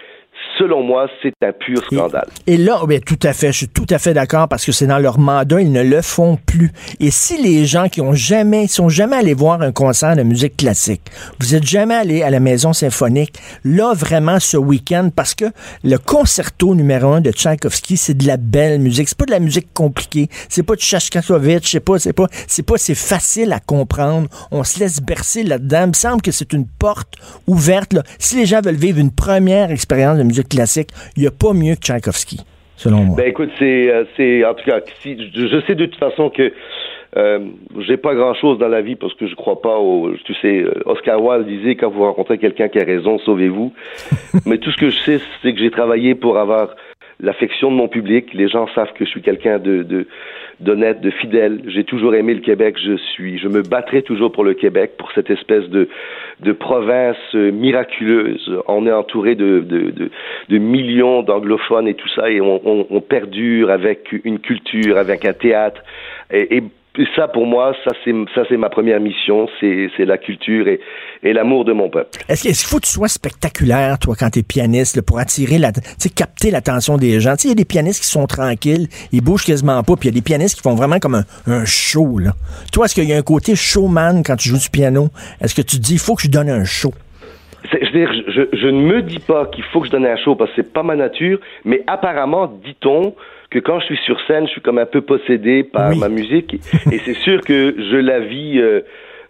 [0.59, 2.29] selon moi, c'est un pur scandale.
[2.47, 4.87] Et là, oui, tout à fait, je suis tout à fait d'accord parce que c'est
[4.87, 6.73] dans leur mandat, ils ne le font plus.
[7.01, 10.57] Et si les gens qui ont jamais, sont jamais allés voir un concert de musique
[10.57, 11.03] classique,
[11.41, 15.47] vous êtes jamais allé à la Maison symphonique, là vraiment ce week-end, parce que
[15.83, 19.41] le concerto numéro un de Tchaïkovski, c'est de la belle musique, c'est pas de la
[19.41, 23.61] musique compliquée, c'est pas de Shostakovich, c'est pas, c'est pas, c'est pas, c'est facile à
[23.61, 24.29] comprendre.
[24.51, 25.83] On se laisse bercer là-dedans.
[25.85, 27.15] Il me semble que c'est une porte
[27.47, 27.93] ouverte.
[27.93, 28.03] Là.
[28.19, 31.53] Si les gens veulent vivre une première expérience de musique classique, il n'y a pas
[31.53, 32.41] mieux que Tchaïkovski.
[32.77, 33.17] selon moi.
[33.17, 36.53] Ben écoute, c'est, euh, c'est en tout cas, si, je, sais de toute façon que
[37.17, 37.39] euh,
[37.87, 40.13] j'ai pas grand chose dans la vie parce que je crois pas au.
[40.25, 43.73] Tu sais, euh, Oscar Wilde disait quand vous rencontrez quelqu'un qui a raison, sauvez-vous.
[44.47, 46.75] Mais tout ce que je sais, c'est que j'ai travaillé pour avoir
[47.21, 48.35] l'affection de mon public.
[48.35, 50.09] Les gens savent que je suis quelqu'un de, de
[50.61, 51.63] d'honnête, de fidèle.
[51.67, 52.77] J'ai toujours aimé le Québec.
[52.83, 55.89] Je suis, je me battrai toujours pour le Québec, pour cette espèce de
[56.41, 58.51] de province euh, miraculeuse.
[58.67, 60.11] On est entouré de de, de,
[60.49, 65.25] de millions d'anglophones et tout ça, et on, on, on, perdure avec une culture, avec
[65.25, 65.83] un théâtre.
[66.33, 66.63] Et, et
[66.97, 70.69] et ça, pour moi, ça c'est ça c'est ma première mission, c'est c'est la culture
[70.69, 70.81] et,
[71.25, 72.21] et l'amour de mon peuple.
[72.29, 75.59] Est-ce qu'il faut que tu sois spectaculaire, toi, quand tu es pianiste, là, pour attirer
[75.59, 77.33] la, tu sais, capter l'attention des gens?
[77.33, 80.09] Tu sais, il y a des pianistes qui sont tranquilles, ils bougent quasiment pas, puis
[80.09, 82.19] il y a des pianistes qui font vraiment comme un, un show.
[82.19, 82.33] Là.
[82.73, 85.09] Toi, est-ce qu'il y a un côté showman quand tu joues du piano?
[85.41, 86.93] Est-ce que tu te dis, il faut que je donne un show?
[87.73, 90.17] Je, veux dire, je, je ne me dis pas qu'il faut que je donne un
[90.17, 93.15] show parce que c'est pas ma nature, mais apparemment, dit-on,
[93.55, 95.99] que quand je suis sur scène, je suis comme un peu possédé par Oui.
[95.99, 96.55] ma musique.
[96.93, 98.81] Et c'est sûr que je la vis, euh,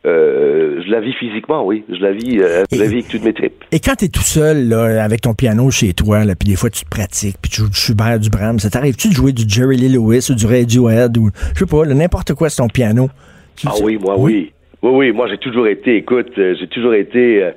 [0.06, 1.84] euh, je la vis physiquement, oui.
[1.88, 3.64] Je la vis, euh, je la vis avec toutes mes tripes.
[3.72, 6.56] Et quand tu es tout seul, là, avec ton piano chez toi, là, puis des
[6.56, 9.32] fois tu te pratiques, puis tu joues du Schubert, du Brahms, ça t'arrive-tu de jouer
[9.32, 12.68] du Jerry Lee Lewis ou du Radiohead ou, je sais pas, n'importe quoi sur ton
[12.68, 13.08] piano?
[13.56, 14.52] Tu- Ah oui, moi, oui.
[14.82, 17.42] Oui, oui, moi, j'ai toujours été, écoute, euh, j'ai toujours été...
[17.42, 17.50] euh,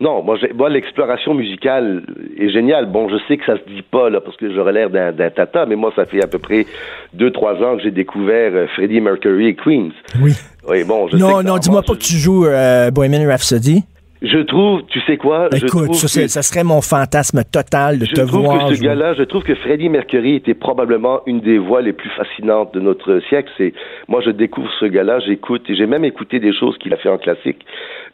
[0.00, 2.02] non, moi, moi l'exploration musicale
[2.38, 2.86] est géniale.
[2.86, 5.66] Bon, je sais que ça se dit pas, là, parce que j'aurais l'air d'un tata,
[5.66, 6.66] mais moi, ça fait à peu près
[7.14, 9.90] deux, trois ans que j'ai découvert euh, Freddie Mercury et Queens.
[10.22, 10.32] Oui.
[10.68, 13.84] Oui, bon, je Non, non, dis-moi moi, pas que tu joues euh, Bohemian Rhapsody.
[14.20, 15.48] Je trouve, tu sais quoi?
[15.52, 18.42] je Écoute, trouve ça, c'est- que- ça serait mon fantasme total de Je te trouve
[18.44, 18.68] voir.
[18.68, 22.10] que ce gars-là, je trouve que Freddie Mercury était probablement une des voix les plus
[22.10, 23.50] fascinantes de notre siècle.
[23.56, 23.72] C'est
[24.08, 27.08] moi, je découvre ce gars-là, j'écoute et j'ai même écouté des choses qu'il a fait
[27.08, 27.64] en classique.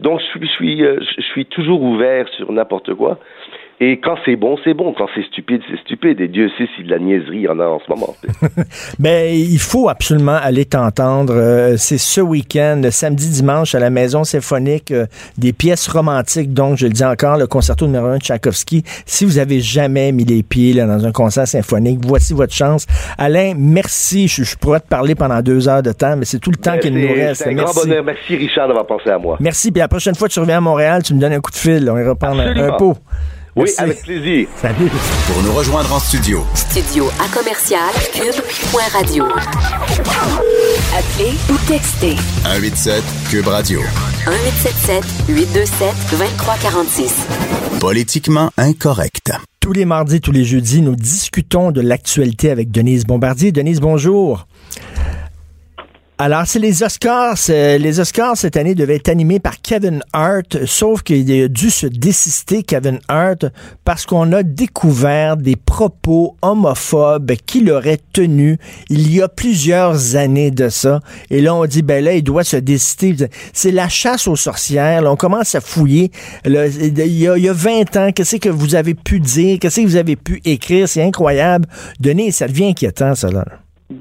[0.01, 3.19] Donc, je suis, je suis, euh, je suis toujours ouvert sur n'importe quoi.
[3.81, 4.95] Et quand c'est bon, c'est bon.
[4.97, 6.21] Quand c'est stupide, c'est stupide.
[6.21, 8.15] Et Dieu sait si de la niaiserie il y en a en ce moment.
[8.99, 11.35] Ben, il faut absolument aller t'entendre.
[11.35, 15.07] Euh, c'est ce week-end, le samedi, dimanche, à la Maison symphonique, euh,
[15.37, 16.53] des pièces romantiques.
[16.53, 18.83] Donc, je le dis encore, le concerto numéro 1 de Tchaïkovski.
[19.07, 22.87] Si vous avez jamais mis les pieds là, dans un concert symphonique, voici votre chance.
[23.19, 24.29] Alain, merci.
[24.29, 26.73] Je, je pourrais te parler pendant deux heures de temps, mais c'est tout le temps
[26.75, 27.43] Mais qu'il nous reste.
[27.43, 27.89] C'est un grand Merci.
[27.89, 28.05] bonheur.
[28.05, 29.37] Merci Richard d'avoir pensé à moi.
[29.41, 29.73] Merci.
[29.73, 31.57] Puis la prochaine fois que tu reviens à Montréal, tu me donnes un coup de
[31.57, 31.89] fil.
[31.91, 32.97] On ira prendre un pot.
[33.57, 33.81] Oui, Merci.
[33.83, 34.49] avec plaisir.
[34.61, 34.91] Salut.
[35.29, 39.25] Pour nous rejoindre en studio, Studio à commercial cube.radio.
[40.97, 43.81] Appelez ou textez 187 Cube Radio.
[44.27, 47.27] 1877 827 2346.
[47.79, 49.31] Politiquement incorrect.
[49.61, 53.53] Tous les mardis, tous les jeudis, nous discutons de l'actualité avec Denise Bombardier.
[53.53, 54.47] Denise, bonjour.
[56.17, 57.35] Alors, c'est les Oscars.
[57.49, 61.89] Les Oscars, cette année, devaient être animés par Kevin Hart, sauf qu'il a dû se
[61.89, 63.47] désister, Kevin Hart,
[63.85, 68.59] parce qu'on a découvert des propos homophobes qu'il aurait tenus
[68.91, 71.01] il y a plusieurs années de ça.
[71.31, 73.17] Et là, on dit, ben là, il doit se désister.
[73.53, 75.03] C'est la chasse aux sorcières.
[75.03, 76.13] Là, on commence à fouiller.
[76.45, 79.59] Il, y a, il y a 20 ans, qu'est-ce que vous avez pu dire?
[79.59, 80.89] Qu'est-ce que vous avez pu écrire?
[80.89, 81.67] C'est incroyable.
[81.99, 83.45] Denise, ça devient inquiétant, là.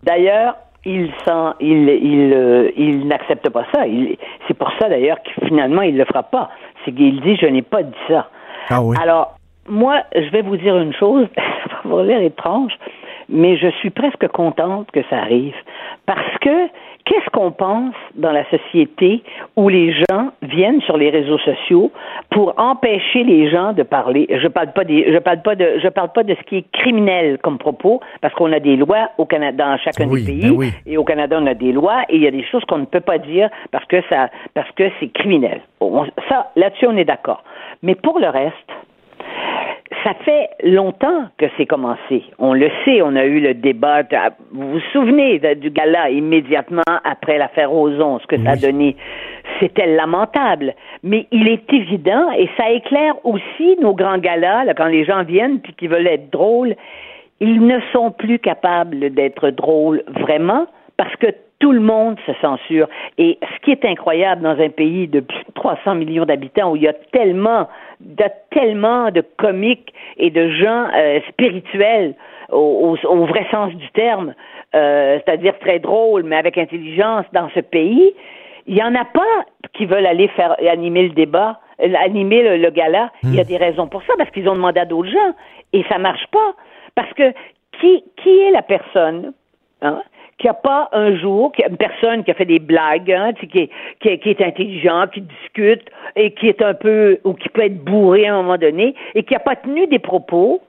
[0.06, 3.88] D'ailleurs, il sent, il, il, euh, il n'accepte pas ça.
[3.88, 4.18] Il-
[4.48, 6.50] C'est pour ça d'ailleurs que finalement il le fera pas.
[6.84, 8.30] C'est qu'il dit je n'ai pas dit ça.
[8.70, 8.96] Ah oui.
[9.02, 9.36] Alors
[9.70, 11.28] moi, je vais vous dire une chose.
[11.36, 11.44] ça
[11.86, 12.74] va vous l'air étrange,
[13.30, 15.56] mais je suis presque contente que ça arrive
[16.06, 16.68] parce que
[17.06, 19.24] qu'est-ce qu'on pense dans la société
[19.56, 21.92] où les gens viennent sur les réseaux sociaux
[22.30, 24.28] pour empêcher les gens de parler?
[24.30, 26.72] Je parle pas des, je parle pas de, je parle pas de ce qui est
[26.72, 30.42] criminel comme propos parce qu'on a des lois au Canada dans chacun Oui, des pays
[30.50, 30.72] ben oui.
[30.86, 32.86] et au Canada on a des lois et il y a des choses qu'on ne
[32.86, 35.62] peut pas dire parce que ça, parce que c'est criminel.
[35.82, 37.44] On- ça, là-dessus on est d'accord.
[37.82, 38.54] Mais pour le reste,
[40.04, 42.24] ça fait longtemps que c'est commencé.
[42.40, 44.04] On le sait, on a eu le débat.
[44.04, 44.16] de-
[44.52, 48.96] vous vous souvenez de- du gala immédiatement après l'affaire Ozon, ce que ça a donné.
[49.60, 50.74] C'était lamentable.
[51.04, 55.24] Mais il est évident, et ça éclaire aussi nos grands galas, là, quand les gens
[55.24, 56.76] viennent puis qu'ils veulent être drôles,
[57.40, 60.66] ils ne sont plus capables d'être drôles vraiment
[60.98, 61.28] parce que
[61.64, 62.88] tout le monde se censure.
[63.18, 66.76] Et ce qui est incroyable dans un pays de plus de 300 millions d'habitants où
[66.76, 67.70] il y a tellement,
[68.02, 72.16] de, tellement de comiques et de gens euh, spirituels
[72.52, 74.34] au, au- au vrai sens du terme,
[74.76, 78.14] euh, c'est-à-dire très drôles mais avec intelligence dans ce pays,
[78.68, 79.36] il y en a pas
[79.74, 83.10] qui veulent aller faire animer le débat, euh, animer le, le gala.
[83.24, 85.34] Il y a des raisons pour ça parce qu'ils ont demandé à d'autres gens
[85.72, 86.54] et ça marche pas
[86.96, 87.32] parce que
[87.80, 89.32] qui qui est la personne
[89.82, 90.02] hein,
[90.38, 93.34] qui a pas un jour, qui a une personne qui a fait des blagues, hein,
[93.34, 93.70] qui, est,
[94.00, 95.84] qui, est, qui est intelligent, qui discute
[96.16, 99.24] et qui est un peu ou qui peut être bourré à un moment donné et
[99.24, 100.62] qui a pas tenu des propos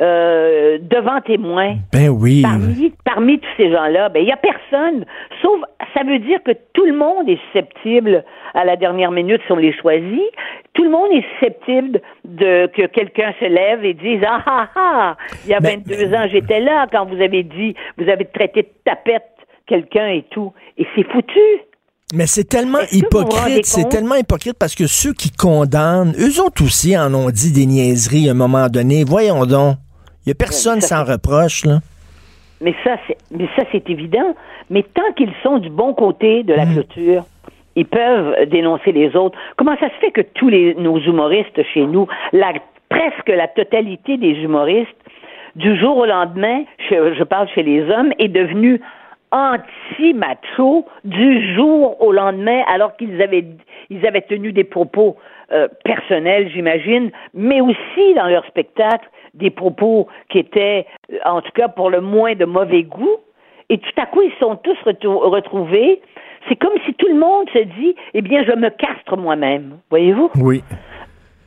[0.00, 1.76] euh, devant témoins.
[1.92, 2.42] Ben oui.
[2.42, 5.04] Parmi, parmi tous ces gens-là, ben il y a personne.
[5.42, 5.60] Sauf,
[5.94, 8.24] ça veut dire que tout le monde est susceptible
[8.54, 10.20] à la dernière minute si on les choisit.
[10.74, 15.16] Tout le monde est susceptible de que quelqu'un se lève et dise ah ah ah.
[15.44, 18.62] Il y a Mais- 22 ans, j'étais là quand vous avez dit, vous avez traité
[18.62, 19.24] de tapette
[19.66, 20.52] quelqu'un et tout.
[20.78, 21.40] Et c'est foutu.
[22.12, 26.98] Mais c'est tellement hypocrite, c'est tellement hypocrite parce que ceux qui condamnent, eux autres aussi
[26.98, 29.04] en ont dit des niaiseries à un moment donné.
[29.04, 29.76] Voyons donc.
[30.26, 31.78] Il y a personne sans reproche, là.
[32.60, 34.34] Mais ça, c'est, mais ça, c'est évident.
[34.68, 36.72] Mais tant qu'ils sont du bon côté de la Mm.
[36.74, 37.22] clôture,
[37.76, 39.38] ils peuvent dénoncer les autres.
[39.56, 42.52] Comment ça se fait que tous les, nos humoristes chez nous, la,
[42.88, 44.90] presque la totalité des humoristes,
[45.56, 48.80] du jour au lendemain, je, je parle chez les hommes, est devenu
[49.32, 53.44] anti-macho du jour au lendemain, alors qu'ils avaient,
[53.88, 55.16] ils avaient tenu des propos
[55.52, 61.52] euh, personnels, j'imagine, mais aussi dans leur spectacle, des propos qui étaient, euh, en tout
[61.54, 63.16] cas pour le moins, de mauvais goût.
[63.68, 66.00] Et tout à coup, ils sont tous retou- retrouvés.
[66.48, 69.78] C'est comme si tout le monde se dit, eh bien, je me castre moi-même.
[69.90, 70.30] Voyez-vous?
[70.40, 70.62] Oui.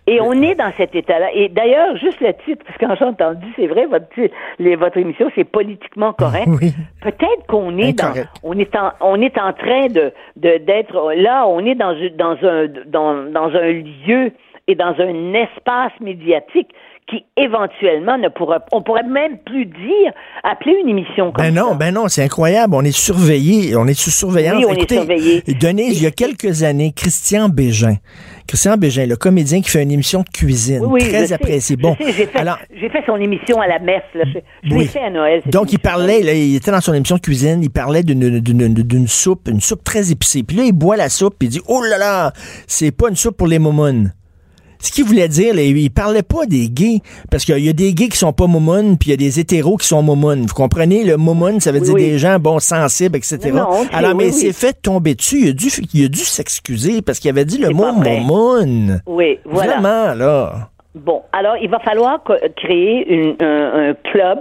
[0.06, 1.30] Et on est dans cet état-là.
[1.34, 4.76] Et d'ailleurs, juste le titre, parce que quand j'ai entendu, c'est vrai, votre, titre- les-
[4.76, 6.46] votre émission, c'est politiquement correct.
[6.62, 6.74] Oui.
[7.02, 11.48] Peut-être qu'on est dans, on est en, on est en train de, de- d'être là,
[11.48, 14.32] on est dans, dans un, dans, dans un lieu
[14.68, 16.70] et dans un espace médiatique
[17.08, 20.12] qui éventuellement ne pourra, on pourrait même plus dire,
[20.44, 21.76] appeler une émission comme Ben non, ça.
[21.76, 22.76] ben non, c'est incroyable.
[22.76, 23.76] On est surveillé.
[23.76, 24.58] On est sous surveillance.
[24.58, 25.44] Oui, on est Écoutez, surveillé.
[25.60, 27.96] Denise, il y a quelques années, Christian Bégin.
[28.48, 30.82] Christian Bégin, le comédien qui fait une émission de cuisine.
[30.86, 31.76] Oui, très apprécié.
[31.76, 31.96] Bon.
[32.00, 34.04] j'ai fait, Alors, j'ai fait son émission à la messe.
[34.14, 34.24] Là.
[34.64, 35.42] Je, l'ai fait à Noël.
[35.46, 39.48] Donc, il parlait, là, il était dans son émission de cuisine, il parlait d'une, soupe,
[39.50, 40.44] une soupe très épicée.
[40.44, 42.32] Puis là, il boit la soupe, puis il dit, oh là là,
[42.68, 44.14] c'est pas une soupe pour les momounes.
[44.84, 47.00] Ce qu'il voulait dire, là, il parlait pas des gays,
[47.32, 49.40] parce qu'il y a des gays qui sont pas momounes, puis il y a des
[49.40, 50.42] hétéros qui sont momounes.
[50.46, 51.06] Vous comprenez?
[51.06, 52.02] Le momoun, ça veut Oui, dire oui.
[52.12, 53.40] des gens, bon, sensibles, etc.
[53.46, 55.40] Non, non, ok, Alors, mais il s'est fait tomber dessus.
[55.44, 59.02] Il a dû, il a dû s'excuser, parce qu'il avait dit le mot momoun.
[59.08, 59.80] Oui, voilà.
[59.80, 60.70] Vraiment, là.
[60.96, 62.22] Bon, alors il va falloir
[62.58, 64.40] créer une- un, un club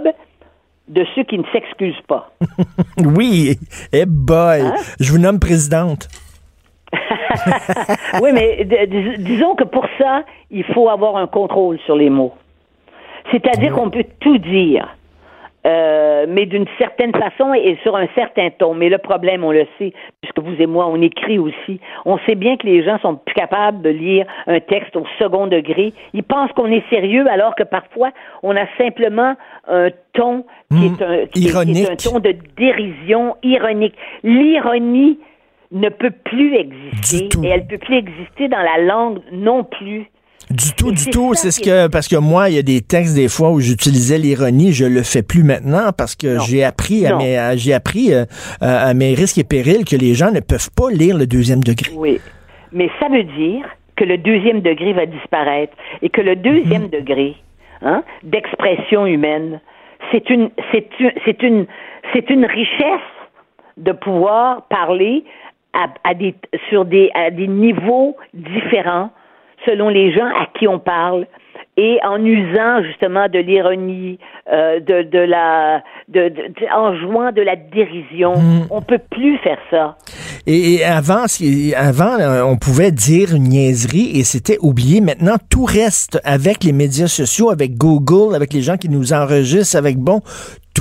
[0.89, 2.31] de ceux qui ne s'excusent pas.
[3.03, 3.57] Oui,
[3.91, 4.73] eh boy, Hein?
[4.99, 6.07] je vous nomme présidente.
[8.21, 12.33] oui, mais dis- disons que pour ça, il faut avoir un contrôle sur les mots.
[13.31, 14.87] C'est-à-dire qu'on peut tout dire,
[15.65, 18.73] euh, mais d'une certaine façon et sur un certain ton.
[18.73, 21.79] Mais le problème, on le sait, puisque vous et moi, on écrit aussi.
[22.05, 25.47] On sait bien que les gens sont plus capables de lire un texte au second
[25.47, 25.93] degré.
[26.13, 28.09] Ils pensent qu'on est sérieux, alors que parfois,
[28.43, 29.35] on a simplement
[29.69, 31.89] un ton qui, Hmm, est, un, qui est- qui est ironique.
[31.89, 33.95] un ton de dérision ironique.
[34.23, 35.17] L'ironie
[35.73, 40.05] ne peut plus exister et elle peut plus exister dans la langue non plus.
[40.49, 41.33] Du tout, du tout.
[41.33, 44.17] C'est ce que parce que moi, il y a des textes des fois où j'utilisais
[44.17, 47.17] l'ironie, je le fais plus maintenant parce que j'ai appris à Non.
[47.17, 48.25] mes j'ai appris euh,
[48.61, 51.91] à mes risques et périls que les gens ne peuvent pas lire le deuxième degré.
[51.95, 52.19] Oui.
[52.71, 57.35] Mais ça veut dire que le deuxième degré va disparaître et que le deuxième degré
[57.81, 59.59] hein, d'expression humaine,
[60.11, 61.65] c'est une, c'est une, c'est une,
[62.13, 63.09] c'est une richesse
[63.77, 65.23] de pouvoir parler
[65.73, 66.35] à, à des,
[66.69, 69.09] sur des, à des niveaux différents
[69.65, 71.25] selon les gens à qui on parle
[71.75, 74.19] et en usant justement de l'ironie,
[74.51, 76.31] euh, de, de la, de,
[76.71, 78.33] en jouant de la dérision.
[78.69, 79.97] On peut plus faire ça.
[80.45, 81.25] Et, et avant,
[81.75, 85.01] avant, euh, on pouvait dire une niaiserie et c'était oublié.
[85.01, 89.77] Maintenant, tout reste avec les médias sociaux, avec Google, avec les gens qui nous enregistrent,
[89.77, 90.21] avec bon,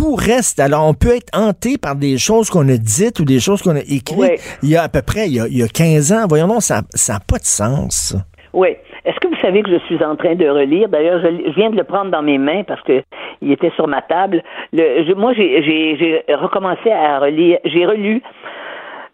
[0.02, 0.58] tout reste.
[0.60, 3.76] Alors, on peut être hanté par des choses qu'on a dites ou des choses qu'on
[3.76, 6.12] a écrites il y a à peu près, il y a, il y a 15
[6.12, 6.26] ans.
[6.28, 8.16] Voyons donc, ça n'a pas de sens.
[8.52, 8.68] Oui.
[9.04, 10.88] Est-ce que vous savez que je suis en train de relire?
[10.88, 13.02] D'ailleurs, je, je viens de le prendre dans mes mains parce que
[13.40, 14.42] il était sur ma table.
[14.72, 17.58] Le, je- moi, j'ai- recommencé à relire.
[17.64, 18.22] J'ai relu.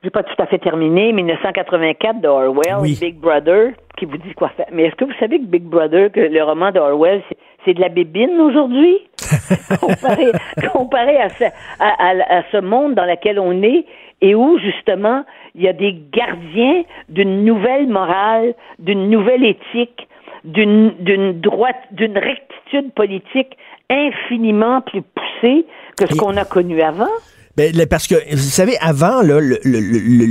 [0.05, 2.96] J'ai pas tout à fait terminé 1984 d'Orwell, Oui.
[3.01, 4.66] Big Brother, qui vous dit quoi faire.
[4.72, 7.81] Mais est-ce que vous savez que Big Brother, que le roman d'Orwell, c'est- c'est de
[7.81, 8.97] la bébine aujourd'hui?
[9.81, 10.33] comparé,
[10.73, 13.85] comparé à, ce, à, à- à ce monde dans lequel on est
[14.21, 20.09] et où, justement, il y a des gardiens d'une nouvelle morale, d'une nouvelle éthique,
[20.44, 23.56] d'une d'une droite, d'une rectitude politique
[23.90, 27.09] infiniment plus poussée que ce Et- qu'on a connu avant.
[27.56, 30.27] Ben, parce que, vous savez, avant, là, le- le- le- le-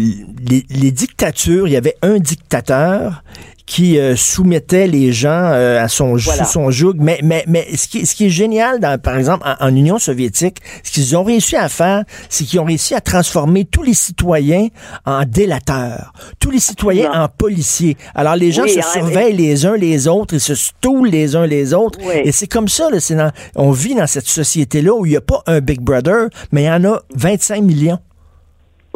[0.50, 3.22] les, les dictatures, il y avait un dictateur
[3.68, 6.46] qui euh, soumettait les gens euh, à son, Voilà.
[6.46, 6.94] sous son joug.
[6.98, 10.00] Mais, mais, mais ce, qui, ce qui est génial, dans, par exemple, en, en Union
[10.00, 13.94] soviétique, ce qu'ils ont réussi à faire, c'est qu'ils ont réussi à transformer tous les
[13.94, 14.70] citoyens
[15.06, 17.98] en délateurs, tous les citoyens en policiers.
[18.16, 21.46] Alors les gens Oui, se surveillent les uns les autres, ils se stoulent les uns
[21.46, 22.00] les autres.
[22.04, 22.22] Oui.
[22.24, 25.18] Et c'est comme ça, là, c'est dans- on vit dans cette société-là où il n'y
[25.18, 28.00] a pas un Big Brother, mais il y en a 25 millions.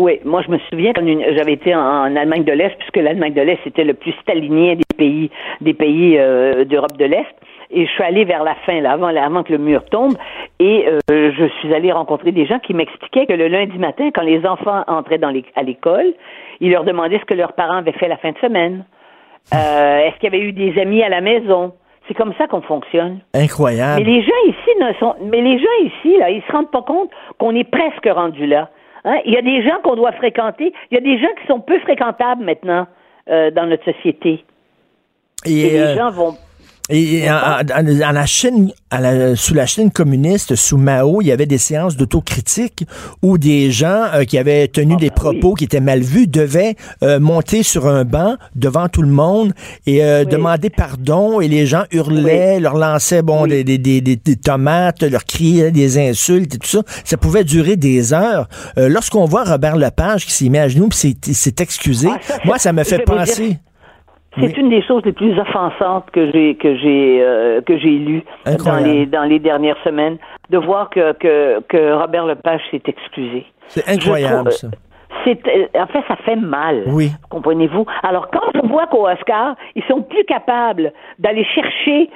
[0.02, 1.06] Oui, moi je me souviens quand
[1.38, 4.74] j'avais été en, en Allemagne de l'Est, puisque l'Allemagne de l'Est était le plus stalinien
[4.74, 5.30] des pays
[5.62, 7.36] des pays euh, d'Europe de l'Est.
[7.70, 10.18] Et je suis allée vers la fin, là, avant, avant que le mur tombe,
[10.60, 14.24] et euh, je suis allée rencontrer des gens qui m'expliquaient que le lundi matin, quand
[14.24, 16.14] les enfants entraient dans les, à l'école,
[16.62, 18.84] ils leur demandaient ce que leurs parents avaient fait la fin de semaine.
[19.54, 21.74] Euh, Est-ce qu'il y avait eu des amis à la maison?
[22.08, 23.20] C'est comme ça qu'on fonctionne.
[23.36, 24.04] Incroyable.
[24.04, 26.82] Mais les gens ici ne sont, mais les gens ici là, ils se rendent pas
[26.82, 28.70] compte qu'on est presque rendu là.
[29.06, 29.20] Hein?
[29.26, 30.74] Il y a des gens qu'on doit fréquenter.
[30.90, 32.88] Il y a des gens qui sont peu fréquentables maintenant
[33.30, 34.44] euh, dans notre société.
[35.46, 36.36] Et, Et, les euh, gens vont.
[36.92, 41.22] Et et en, en- en la Chine, à la- sous la Chine communiste, sous Mao,
[41.22, 42.86] il y avait des séances d'autocritique
[43.22, 46.28] où des gens euh, qui avaient tenu Ah, des ben propos qui étaient mal vus
[46.28, 49.54] devaient euh, monter sur un banc devant tout le monde
[49.86, 50.32] et euh, Oui.
[50.32, 55.24] demander pardon et les gens hurlaient, leur lançaient bon des, des, des, des- tomates, leur
[55.26, 56.82] criaient des insultes et tout ça.
[57.06, 58.48] Ça pouvait durer des heures.
[58.78, 62.38] Euh, Lorsqu'on voit Robert Lepage qui s'est mis à genoux et s'est excusé, Ah, ça,
[62.46, 63.48] moi ça me fait penser.
[63.50, 63.58] dire,
[64.40, 68.24] C'est une des choses les plus offensantes que j'ai que j'ai euh, que j'ai lues
[68.46, 68.52] dans
[68.86, 70.18] les dans les dernières semaines
[70.50, 73.46] de voir que que, que Robert Lepage s'est excusé.
[73.68, 74.68] C'est incroyable trouve- ça.
[75.24, 76.84] C'est, euh, en fait, ça fait mal.
[76.88, 77.10] Oui.
[77.30, 77.86] Comprenez-vous?
[78.04, 82.10] Alors, quand on voit qu'au Oscar, ils sont plus capables d'aller chercher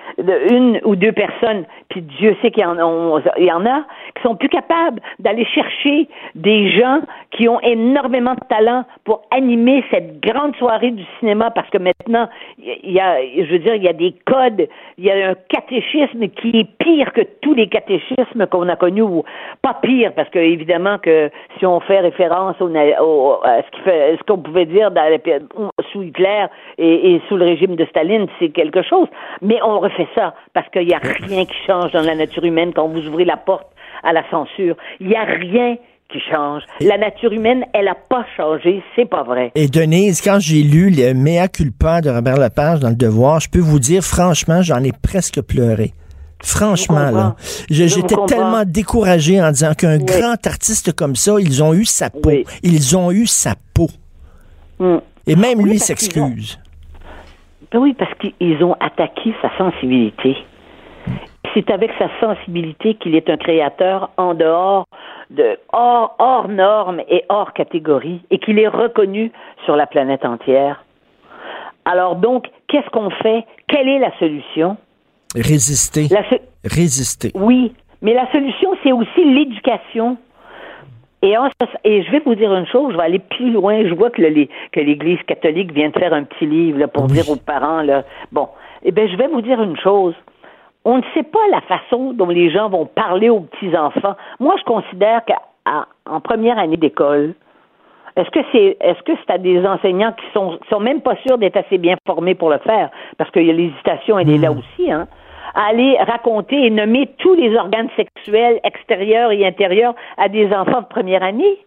[0.50, 3.84] une ou deux personnes, puis Dieu sait qu'il y en, on- il y en a,
[4.16, 9.84] qui sont plus capables d'aller chercher des gens qui ont énormément de talent pour animer
[9.91, 12.28] cette grande soirée du cinéma, parce que maintenant,
[12.58, 14.68] il y a, je veux dire, il y a des codes,
[14.98, 19.02] il y a un catéchisme qui est pire que tous les catéchismes qu'on a connus,
[19.04, 19.24] ou
[19.62, 21.30] pas pire, parce que évidemment que
[21.60, 22.70] si on fait référence au,
[23.01, 25.43] au- à ce qu'on pouvait dire dans la péri-
[25.91, 26.45] sous Hitler
[26.77, 29.07] et, et sous le régime de Staline, c'est quelque chose?
[29.41, 32.71] Mais on refait ça parce qu'il n'y a rien qui change dans la nature humaine
[32.75, 33.67] quand vous ouvrez la porte
[34.03, 34.75] à la censure.
[34.99, 35.77] Il n'y a rien
[36.11, 36.61] qui change.
[36.81, 39.51] La nature humaine, elle n'a pas changé, c'est pas vrai.
[39.55, 43.49] Et Denise, quand j'ai lu le Mea culpa de Robert Lepage dans Le Devoir, je
[43.49, 45.93] peux vous dire, franchement, j'en ai presque pleuré.
[46.43, 47.36] Franchement, là.
[47.69, 50.05] J'étais tellement découragé en disant qu'un Oui.
[50.05, 52.29] grand artiste comme ça, ils ont eu sa peau.
[52.29, 52.45] Oui.
[52.63, 53.88] Ils ont eu sa peau.
[54.79, 54.97] Hmm.
[55.27, 56.59] Et même Oui, lui ont- s'excuse.
[57.71, 60.38] Ben oui, parce qu'ils ont attaqué sa sensibilité.
[61.53, 64.86] C'est avec sa sensibilité qu'il est un créateur en dehors
[65.31, 69.31] de hors, hors normes et hors catégorie et qu'il est reconnu
[69.65, 70.83] sur la planète entière.
[71.86, 73.45] Alors donc, qu'est-ce qu'on fait?
[73.67, 74.77] Quelle est la solution?
[75.36, 76.07] Résister.
[76.07, 77.31] So- Résister.
[77.36, 80.17] oui, mais la solution, c'est aussi l'éducation.
[81.21, 83.83] Et, je vais vous dire une chose, je vais aller plus loin.
[83.88, 87.07] Je vois que le- que l'Église catholique vient de faire un petit livre là, pour
[87.07, 88.47] dire aux parents, là, bon,
[88.83, 90.13] eh bien, je vais vous dire une chose.
[90.83, 94.15] On ne sait pas la façon dont les gens vont parler aux petits-enfants.
[94.39, 97.33] Moi, je considère qu'en première année d'école,
[98.15, 101.15] est-ce que c'est est-ce que c'est à des enseignants qui sont qui sont même pas
[101.25, 102.91] sûrs d'être assez bien formés pour le faire?
[103.17, 105.07] Parce qu'il y a l'hésitation elle est là aussi hein
[105.56, 110.82] à aller raconter et nommer tous les organes sexuels extérieurs et intérieurs à des enfants
[110.82, 111.58] de première année.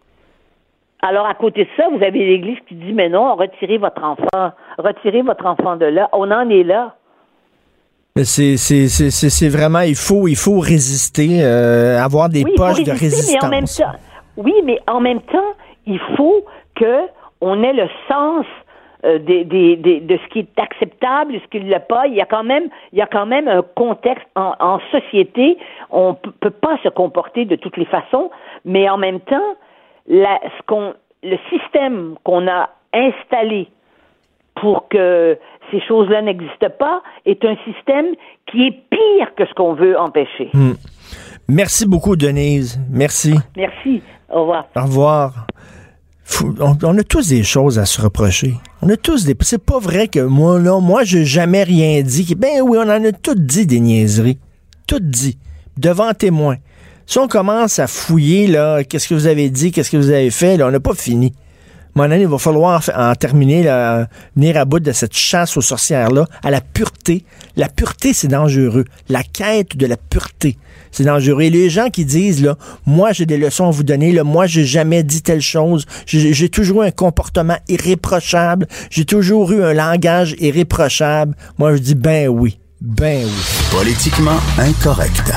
[1.01, 4.53] Alors à côté de ça, vous avez l'Église qui dit mais non, retirez votre enfant,
[4.79, 6.09] retirez votre enfant de là.
[6.13, 6.95] On en est là.
[8.25, 13.43] C'est vraiment, il faut, il faut résister, euh, avoir des oui, poches de résistance.
[13.43, 13.99] Mais en même temps,
[14.37, 15.55] oui, mais en même temps,
[15.87, 17.07] il faut que
[17.41, 18.45] on ait le sens
[19.05, 22.07] euh, des, des, des- de ce qui est acceptable, de ce qui ne l'est pas.
[22.07, 25.57] Il y a quand même, il y a quand même un contexte en, en société.
[25.91, 28.31] On p- peut pas se comporter de toutes les façons,
[28.65, 29.55] mais en même temps,
[30.09, 33.69] la, ce qu'on, le système qu'on a installé
[34.61, 35.39] pour que
[35.71, 38.07] ces choses-là n'existent pas est un système
[38.47, 40.49] qui est pire que ce qu'on veut empêcher.
[40.55, 40.73] Hmm.
[41.49, 42.79] Merci beaucoup, Denise.
[42.91, 43.35] Merci.
[43.57, 44.03] Merci.
[44.31, 44.67] Au revoir.
[44.77, 45.47] Au revoir.
[46.61, 48.55] On, a tous des choses à se reprocher.
[48.83, 49.35] On a tous des.
[49.41, 52.35] C'est pas vrai que moi, non, moi, j'ai jamais rien dit.
[52.37, 54.39] Ben oui, on en a toutes dit des niaiseries.
[54.87, 55.39] Toutes dit.
[55.77, 56.57] Devant témoin.
[57.07, 60.31] Si on commence à fouiller, là, qu'est-ce que vous avez dit, qu'est-ce que vous avez
[60.31, 61.33] fait, là, on n'a pas fini.
[61.99, 65.61] Mon année, il va falloir en terminer, là, venir à bout de cette chasse aux
[65.61, 67.25] sorcières-là, à la pureté.
[67.57, 68.85] La pureté, c'est dangereux.
[69.09, 70.59] La quête de la pureté,
[70.93, 71.43] c'est dangereux.
[71.43, 74.47] Et les gens qui disent, là, moi, j'ai des leçons à vous donner, là, moi,
[74.47, 79.65] j'ai jamais dit telle chose, j'ai j'ai toujours eu un comportement irréprochable, j'ai toujours eu
[79.65, 81.35] un langage irréprochable.
[81.59, 83.77] Moi, je dis, ben oui, ben oui.
[83.77, 85.33] Politiquement incorrect.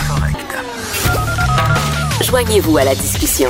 [2.24, 3.49] Joignez-vous à la discussion.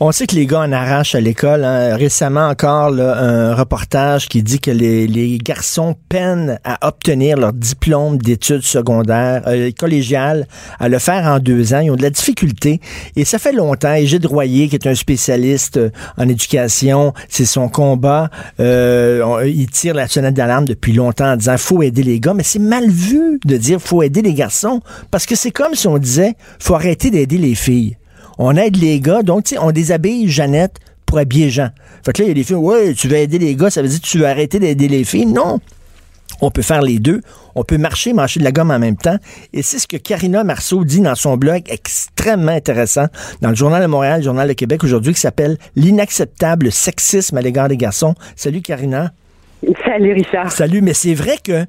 [0.00, 1.64] On sait que les gars en arrachent à l'école.
[1.64, 1.96] hein.
[1.96, 8.62] Récemment encore, un reportage qui dit que les, garçons peinent à obtenir leur diplôme d'études
[8.62, 10.46] secondaires, euh, collégiales,
[10.78, 11.80] à le faire en deux ans.
[11.80, 12.80] Ils ont de la difficulté.
[13.16, 13.92] Et ça fait longtemps.
[13.92, 18.30] Égide Royer, qui est un spécialiste euh, en éducation, c'est son combat.
[18.60, 22.34] Euh, on- il tire la sonnette d'alarme depuis longtemps en disant faut aider les gars.
[22.34, 24.80] Mais c'est mal vu de dire faut aider les garçons.
[25.10, 27.96] Parce que c'est comme si on disait faut arrêter d'aider les filles
[28.38, 31.70] on aide les gars, donc tu on déshabille Jeannette pour habiller Jean.
[32.04, 33.82] Fait que là, il y a des filles, ouais, tu veux aider les gars, ça
[33.82, 35.26] veut dire que tu veux arrêter d'aider les filles.
[35.26, 35.58] Non.
[36.40, 37.20] On peut faire les deux.
[37.54, 39.16] On peut marcher, mâcher de la gomme en même temps.
[39.52, 43.06] Et c'est ce que Karina Marceau dit dans son blog extrêmement intéressant
[43.40, 47.42] dans le Journal de Montréal, le Journal de Québec aujourd'hui, qui s'appelle L'inacceptable sexisme à
[47.42, 48.14] l'égard des garçons.
[48.36, 49.12] Salut Karina.
[49.84, 50.50] Salut Richard.
[50.52, 51.64] Salut, mais c'est vrai que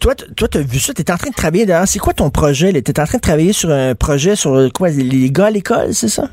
[0.00, 1.88] toi, toi, t'as vu ça, t'es en train de travailler d'ailleurs.
[1.88, 2.72] C'est quoi ton projet?
[2.82, 4.90] T'es en train de travailler sur un projet sur quoi?
[4.90, 6.28] Les gars à l'école, c'est ça?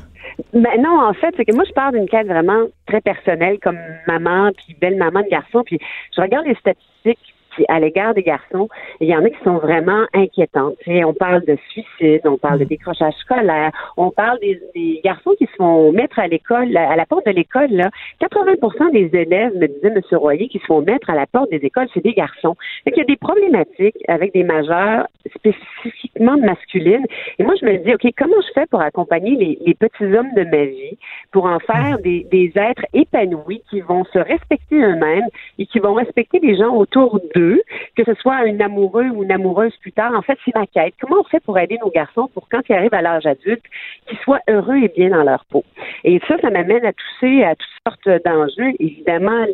[0.52, 3.78] Ben non, en fait, c'est que moi, je pars d'une quête vraiment très personnelle comme
[4.06, 5.78] maman, puis belle maman de garçon, puis
[6.14, 8.68] je regarde les statistiques puis à l'égard des garçons,
[9.00, 10.76] il y en a qui sont vraiment inquiétantes.
[10.86, 15.46] On parle de suicide, on parle de décrochage scolaire, on parle des, des garçons qui
[15.46, 17.90] se font mettre à l'école, à la porte de l'école, là.
[18.20, 20.00] 80% des élèves, me disait M.
[20.12, 22.54] Royer, qui se font mettre à la porte des écoles, c'est des garçons.
[22.86, 27.06] Donc, il y a des problématiques avec des majeurs spécifiquement masculines.
[27.40, 30.32] Et moi, je me dis, OK, comment je fais pour accompagner les, les petits hommes
[30.36, 30.96] de ma vie,
[31.32, 35.26] pour en faire des, des êtres épanouis qui vont se respecter eux-mêmes
[35.58, 37.47] et qui vont respecter les gens autour d'eux,
[37.96, 40.12] que ce soit un amoureux ou une amoureuse plus tard.
[40.14, 40.94] En fait, c'est ma quête.
[41.00, 43.64] Comment on fait pour aider nos garçons pour quand ils arrivent à l'âge adulte,
[44.06, 45.64] qu'ils soient heureux et bien dans leur peau?
[46.04, 48.72] Et ça, ça m'amène à toucher à toutes sortes d'enjeux.
[48.78, 49.46] Évidemment,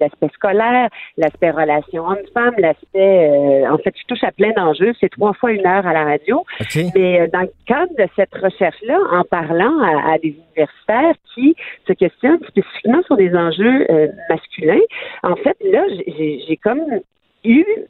[0.00, 4.92] l'aspect scolaire, l'aspect relation homme-femme, l'aspect, euh, en fait, je touche à plein d'enjeux.
[5.00, 6.44] C'est trois fois une heure à la radio.
[6.94, 11.54] Mais euh, dans le cadre de cette recherche-là, en parlant à, à des universitaires qui
[11.86, 14.86] se questionnent spécifiquement sur des enjeux euh, masculins,
[15.22, 16.80] en fait, là, j'ai comme
[17.44, 17.88] eu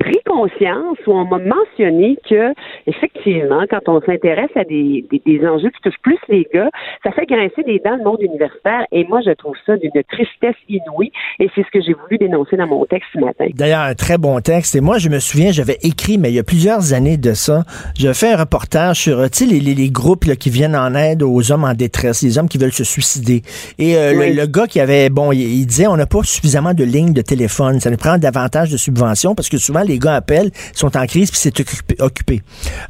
[0.00, 2.52] pris conscience ou on m'a mentionné que
[2.86, 6.70] effectivement, quand on s'intéresse à des, des, des enjeux qui touchent plus les gars,
[7.04, 10.56] ça fait grincer des dents le monde universitaire et moi je trouve ça d'une tristesse
[10.68, 13.46] inouïe et c'est ce que j'ai voulu dénoncer dans mon texte ce matin.
[13.54, 14.74] D'ailleurs, un très bon texte.
[14.76, 17.64] Et moi, je me souviens, j'avais écrit, mais il y a plusieurs années de ça,
[17.98, 20.76] j'avais fait un reportage sur, euh, tu sais, les, les, les groupes là, qui viennent
[20.76, 23.42] en aide aux hommes en détresse, les hommes qui veulent se suicider.
[23.78, 24.30] Et euh, Oui.
[24.34, 27.12] le, le gars qui avait, bon, il, il disait, on n'a pas suffisamment de lignes
[27.12, 27.80] de téléphone.
[27.80, 31.06] Ça nous prend davantage de subventions parce que souvent, les gars appellent, ils sont en
[31.06, 31.96] crise, puis c'est occupé.
[32.00, 32.42] occupé.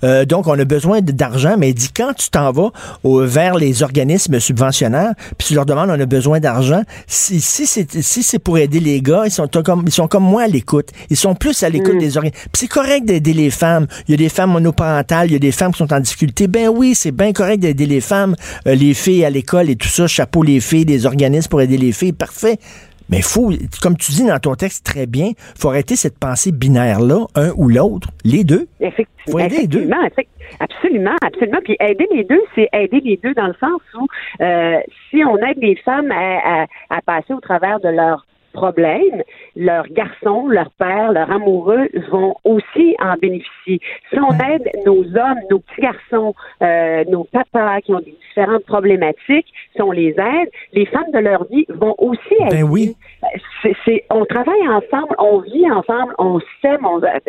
[0.05, 2.71] Euh, donc, on a besoin d'argent, mais il dit, quand tu t'en vas
[3.05, 7.67] au- vers les organismes subventionnaires, puis tu leur demandes, on a besoin d'argent, si, si
[7.67, 10.47] c'est si c'est pour aider les gars, ils sont comme, ils sont comme moi à
[10.49, 10.89] l'écoute.
[11.11, 12.39] Ils sont plus à l'écoute des organismes.
[12.53, 13.87] Puis c'est correct d'aider les femmes.
[14.07, 16.47] Il y a des femmes monoparentales, il y a des femmes qui sont en difficulté.
[16.49, 18.35] Ben oui, c'est bien correct d'aider les femmes,
[18.67, 21.79] euh, les filles à l'école et tout ça, chapeau les filles, des organismes pour aider
[21.79, 22.59] les filles, parfait.
[23.09, 23.53] Mais faut,
[23.83, 27.69] comme tu dis dans ton texte très bien, faut arrêter cette pensée binaire-là, un ou
[27.69, 28.67] l'autre, les deux.
[28.81, 29.13] Effectivement.
[29.29, 29.89] Faut aider les deux.
[30.61, 31.59] absolument, absolument.
[31.65, 34.07] Puis aider les deux, c'est aider les deux dans le sens où
[34.41, 34.79] euh,
[35.11, 38.27] si on aide les femmes à, à, à passer au travers de leurs
[38.61, 39.23] problèmes,
[39.55, 43.79] leurs garçons, leurs pères, leurs amoureux vont aussi en bénéficier.
[44.11, 48.65] Si on aide nos hommes, nos petits garçons, euh, nos papas qui ont des différentes
[48.65, 52.97] problématiques, si on les aide, les femmes de leur vie vont aussi être Ben oui.
[53.85, 57.21] c'est- on travaille ensemble, on vit ensemble, on s'aime, on, ben,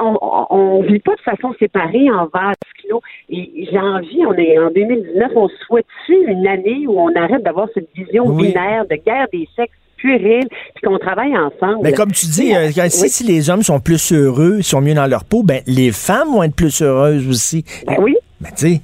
[0.00, 3.00] on, on vit pas de façon séparée en vase clos.
[3.28, 7.68] Et j'ai envie, on est en 2019, on souhaite-tu une année où on arrête d'avoir
[7.74, 8.48] cette vision Oui.
[8.48, 11.80] binaire de guerre des sexes puérile, puis qu'on travaille ensemble.
[11.82, 13.08] Mais comme tu dis, euh, si, Oui.
[13.08, 16.42] si les hommes sont plus heureux, sont mieux dans leur peau, ben les femmes vont
[16.42, 17.64] être plus heureuses aussi.
[17.86, 18.16] Ben oui.
[18.40, 18.80] Ben tu sais.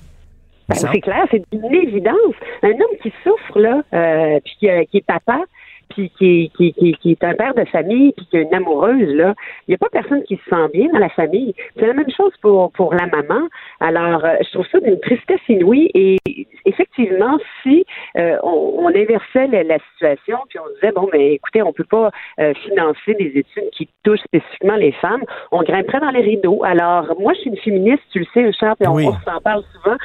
[0.68, 2.34] Ben, c'est clair, c'est une évidence.
[2.62, 5.38] Un homme qui souffre, là, euh, puis qui, euh, qui est papa,
[5.96, 6.10] qui,
[6.56, 9.34] qui, qui, qui, est un père de famille, puis qui est une amoureuse, là,
[9.66, 11.54] il n'y a pas personne qui se sent bien dans la famille.
[11.76, 13.48] C'est la même chose pour, pour la maman.
[13.80, 15.90] Alors, euh, je trouve ça d'une tristesse inouïe.
[15.94, 16.16] Et
[16.64, 17.84] effectivement, si
[18.18, 22.52] euh, on, inversait la, situation, puis on disait, bon, mais écoutez, on peut pas euh,
[22.64, 26.62] financer des études qui touchent spécifiquement les femmes, on grimperait dans les rideaux.
[26.64, 29.62] Alors, moi, je suis une féministe, tu le sais, Richard, et on, on s'en parle
[29.74, 29.96] souvent,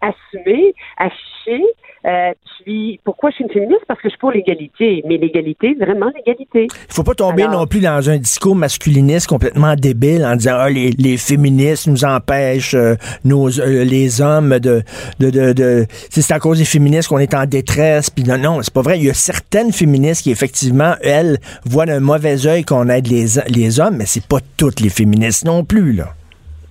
[0.00, 1.64] assumée, affichée,
[2.06, 3.84] euh, puis pourquoi je suis une féministe?
[3.88, 5.02] Parce que je suis pour l'égalité.
[5.06, 5.33] Mais l'égalité,
[5.78, 6.66] vraiment l'égalité.
[6.70, 10.70] Il faut pas tomber non plus dans un discours masculiniste complètement débile en disant ah,
[10.70, 14.82] les, les féministes nous empêchent, euh, nos, euh, les hommes de...
[15.18, 18.10] de, de, de c'est à cause des féministes qu'on est en détresse.
[18.10, 18.98] Puis non, non, c'est pas vrai.
[18.98, 23.26] Il y a certaines féministes qui, effectivement, elles, voient d'un mauvais œil qu'on aide les,
[23.48, 26.14] les hommes, mais c'est pas toutes les féministes non plus, là.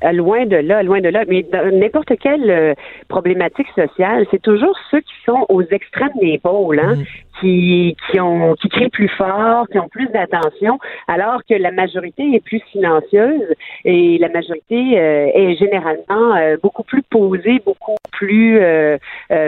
[0.04, 1.24] Euh, loin de là, loin de là.
[1.28, 2.74] Mais n'importe quelle euh,
[3.08, 7.04] problématique sociale, c'est toujours ceux qui sont aux extrêmes des pôles, hein, mm
[7.42, 10.78] qui, qui, ont, qui crient plus fort, qui ont plus d'attention,
[11.08, 16.84] alors que la majorité est plus silencieuse et la majorité euh, est généralement euh, beaucoup
[16.84, 18.62] plus posée, beaucoup plus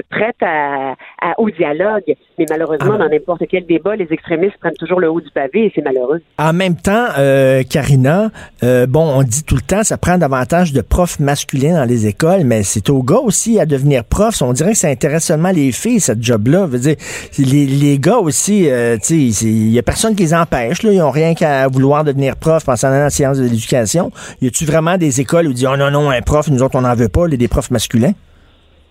[0.09, 0.95] prête à,
[1.37, 2.15] au dialogue.
[2.39, 2.97] Mais malheureusement, ah.
[2.97, 6.21] dans n'importe quel débat, les extrémistes prennent toujours le haut du pavé et c'est malheureux.
[6.39, 7.05] En même temps,
[7.69, 8.31] Karina,
[8.89, 12.43] bon, on dit tout le temps, ça prend davantage de profs masculins dans les écoles,
[12.43, 14.41] mais c'est aux gars aussi à devenir profs.
[14.41, 16.65] On dirait que ça intéresse seulement les filles, cette job-là.
[16.67, 16.95] Veut dire,
[17.37, 20.83] les les gars aussi, euh, il y a personne qui les empêche.
[20.83, 20.91] Là.
[20.91, 24.11] Ils n'ont rien qu'à vouloir devenir prof en s'en allant la science de l'éducation.
[24.41, 26.75] Y a-tu vraiment des écoles où ils disent Oh non, non, un prof, nous autres,
[26.75, 28.13] on n'en veut pas, les des profs masculins?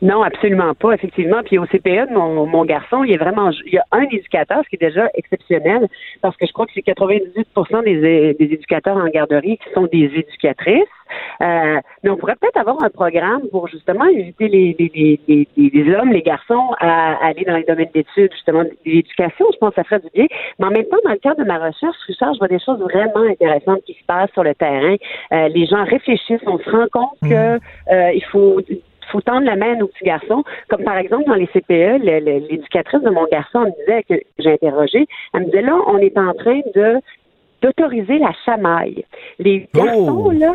[0.03, 1.42] Non, absolument pas, effectivement.
[1.45, 4.68] Puis au CPE, mon, mon garçon, il est vraiment, il y a un éducateur, ce
[4.68, 5.88] qui est déjà exceptionnel,
[6.20, 7.47] parce que je crois que c'est 98
[7.84, 10.84] des, des éducateurs en garderie qui sont des éducatrices.
[11.40, 15.95] Euh, mais on pourrait peut-être avoir un programme pour justement éviter les, les, les, les,
[15.95, 19.47] hommes, les garçons à, aller dans les domaines d'études, justement, de l'éducation.
[19.53, 20.26] Je pense que ça ferait du bien.
[20.59, 23.28] Mais en même temps, dans le cadre de ma recherche, je vois des choses vraiment
[23.28, 24.97] intéressantes qui se passent sur le terrain.
[25.32, 27.28] Euh, les gens réfléchissent, on se rend compte mmh.
[27.28, 27.59] que
[27.92, 28.61] euh, il faut
[29.11, 30.44] faut tendre la main aux petits garçons.
[30.68, 35.07] Comme par exemple dans les CPE, l'éducatrice de mon garçon me disait que j'ai interrogé,
[35.32, 37.00] elle me disait là, on est en train de
[37.62, 39.05] d'autoriser la chamaille.
[39.38, 39.78] Les oh!
[39.84, 40.52] garçons, là,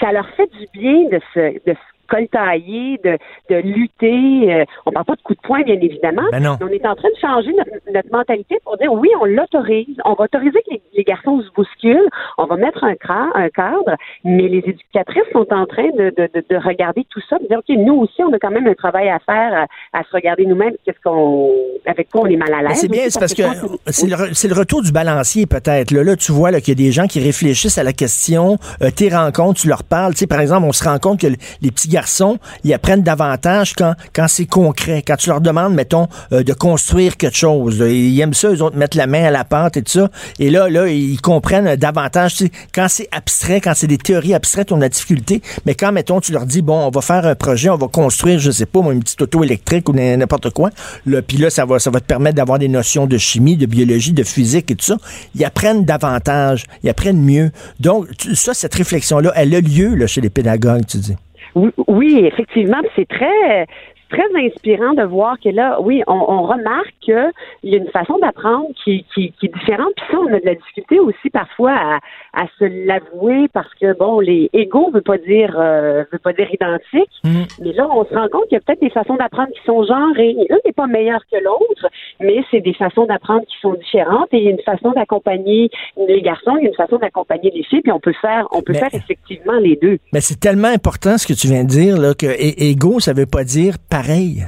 [0.00, 3.18] ça leur fait du bien de se, de se coltailler, de,
[3.50, 4.54] de lutter.
[4.54, 6.22] Euh, on parle pas de coups de poing, bien évidemment.
[6.32, 9.96] Ben mais on est en train de changer notre, mentalité pour dire oui, on l'autorise.
[10.04, 12.08] On va autoriser que les, garçons se bousculent.
[12.38, 12.94] On va mettre un,
[13.34, 17.46] un cadre, mais les éducatrices sont en train de, de, de, regarder tout ça, de
[17.46, 20.46] dire OK, nous aussi, on a quand même un travail à faire, à, se regarder
[20.46, 21.52] nous-mêmes, qu'est-ce qu'on
[21.86, 22.78] avec quoi on est mal à l'aise.
[22.78, 23.42] C'est bien, c'est parce, que,
[23.86, 25.90] c'est le, retour du balancier, peut-être.
[25.90, 28.90] Là, là, tu vois qu'il y a des gens qui réfléchissent à la question, euh,
[28.90, 30.12] tes rencontres, tu leur parles.
[30.12, 33.74] Tu sais, par exemple, on se rend compte que les petits garçons, ils apprennent davantage
[33.74, 35.02] quand, quand c'est concret.
[35.06, 37.78] Quand tu leur demandes, mettons, euh, de construire quelque chose.
[37.78, 40.10] Ils aiment ça, eux autres, mettre la main à la pâte et tout ça.
[40.40, 42.34] Et là, là, ils comprennent davantage.
[42.34, 45.40] Tu sais, quand c'est abstrait, quand c'est des théories abstraites, on a difficulté.
[45.66, 48.40] Mais quand, mettons, tu leur dis, bon, on va faire un projet, on va construire,
[48.40, 50.70] je sais pas, une petite auto électrique ou n'importe quoi.
[51.06, 53.66] Là, puis là, ça va, ça va te permettre d'avoir des notions de chimie, de
[53.66, 54.96] biologie, de physique et tout ça.
[55.36, 56.64] Ils apprennent davantage.
[56.82, 57.52] Ils apprennent mieux.
[57.78, 61.16] Donc, ça, cette réflexion-là, elle a lieu là, chez les pédagogues, tu dis.
[61.54, 63.66] Oui, effectivement, c'est très
[64.14, 67.32] très inspirant de voir que là, oui, on, remarque qu'il
[67.64, 69.92] y a une façon d'apprendre qui, qui, qui, est différente.
[69.96, 71.98] Puis ça, on a de la difficulté aussi parfois à,
[72.34, 76.48] à se l'avouer parce que bon, les égaux veut pas dire euh, veut pas dire
[76.52, 77.10] identique.
[77.24, 77.42] Mm.
[77.62, 79.84] Mais là, on se rend compte qu'il y a peut-être des façons d'apprendre qui sont
[79.84, 80.36] genrées.
[80.48, 81.88] Une n'est pas meilleure que l'autre,
[82.20, 84.28] mais c'est des façons d'apprendre qui sont différentes.
[84.32, 87.50] Et il y a une façon d'accompagner les garçons, il y a une façon d'accompagner
[87.54, 89.98] les filles, puis on peut faire on peut faire effectivement les deux.
[90.12, 93.26] Mais c'est tellement important ce que tu viens de dire là que égaux, ça veut
[93.26, 93.74] pas dire
[94.04, 94.46] pareil.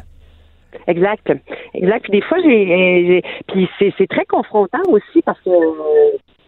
[0.87, 1.33] Exact.
[1.75, 2.03] Exact.
[2.03, 5.51] Puis des fois, j'ai, puis c'est, c'est très confrontant aussi parce que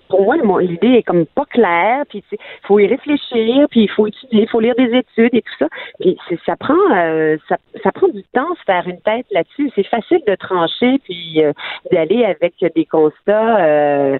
[0.09, 4.07] pour moi, l'idée est comme pas claire, puis il faut y réfléchir, puis il faut
[4.07, 5.69] étudier, il faut lire des études et tout ça.
[6.01, 9.71] Puis ça prend euh, ça, ça, prend du temps de faire une tête là-dessus.
[9.75, 11.53] C'est facile de trancher puis euh,
[11.93, 14.19] d'aller avec des constats euh,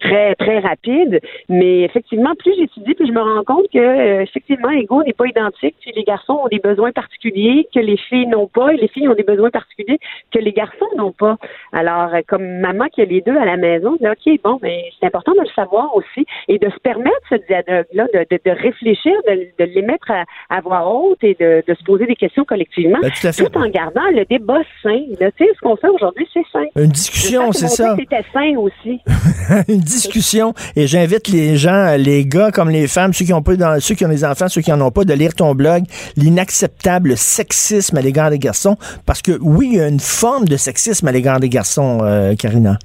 [0.00, 5.02] très très rapides, mais effectivement, plus j'étudie, plus je me rends compte que effectivement, ego
[5.02, 5.76] n'est pas identique.
[5.80, 9.08] Puis les garçons ont des besoins particuliers que les filles n'ont pas, et les filles
[9.08, 9.98] ont des besoins particuliers
[10.32, 11.36] que les garçons n'ont pas.
[11.72, 15.32] Alors, comme maman qui a les deux à la maison, ok, bon, mais c'est important
[15.32, 19.64] de le savoir aussi et de se permettre ce dialogue-là, de, de, réfléchir, de, de
[19.64, 23.68] les mettre à, voix haute et de, se poser des questions collectivement, ben, tout, en
[23.68, 25.00] gardant le débat sain.
[25.10, 26.64] tu sais, ce qu'on fait aujourd'hui, c'est sain.
[26.76, 27.96] Une discussion, c'est ça.
[27.98, 29.00] C'était sain aussi.
[29.68, 30.54] Une discussion.
[30.76, 33.94] Et j'invite les gens, les gars comme les femmes, ceux qui ont pas, dans, ceux
[33.94, 35.84] qui ont des enfants, ceux qui en ont pas, de lire ton blog,
[36.16, 38.76] l'inacceptable sexisme à l'égard des garçons,
[39.06, 42.34] parce que oui, il y a une forme de sexisme à l'égard des garçons, euh,
[42.34, 42.78] Karina.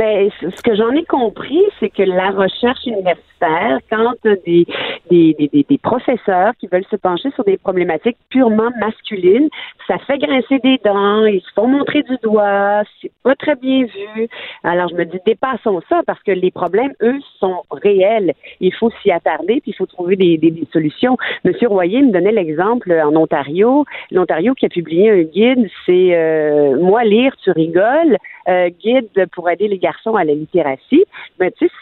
[0.00, 3.22] Ben, ce que j'en ai compris, c'est que la recherche universitaire,
[3.90, 4.66] quand des,
[5.10, 9.48] des, des, des, professeurs qui veulent se pencher sur des problématiques purement masculines,
[9.86, 13.84] ça fait grincer des dents, ils se font montrer du doigt, c'est pas très bien
[13.84, 14.28] vu.
[14.62, 18.34] Alors, je me dis, dépassons ça parce que les problèmes, eux, sont réels.
[18.60, 21.16] Il faut s'y attarder, puis il faut trouver des, des, solutions.
[21.44, 23.84] Monsieur Royer me donnait l'exemple en Ontario.
[24.10, 28.16] L'Ontario qui a publié un guide, c'est euh, Moi lire, tu rigoles,
[28.48, 31.04] euh, guide pour aider les garçons à la littératie.
[31.38, 31.72] Mais tu sais,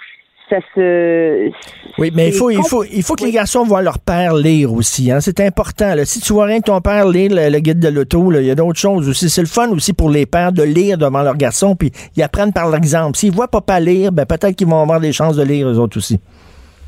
[0.49, 1.51] ça se.
[1.99, 4.73] Oui, mais il faut, il faut, il faut que les garçons voient leur père lire
[4.73, 5.11] aussi.
[5.11, 5.21] Hein?
[5.21, 5.95] C'est important.
[5.95, 6.05] Là.
[6.05, 8.55] Si tu vois rien que ton père lire le, guide de l'auto, il y a
[8.55, 9.29] d'autres choses aussi.
[9.29, 12.53] C'est le fun aussi pour les pères de lire devant leurs garçons, puis ils apprennent
[12.53, 13.17] par l'exemple.
[13.17, 15.99] S'ils voient papa lire, ben peut-être qu'ils vont avoir des chances de lire eux autres
[15.99, 16.21] aussi.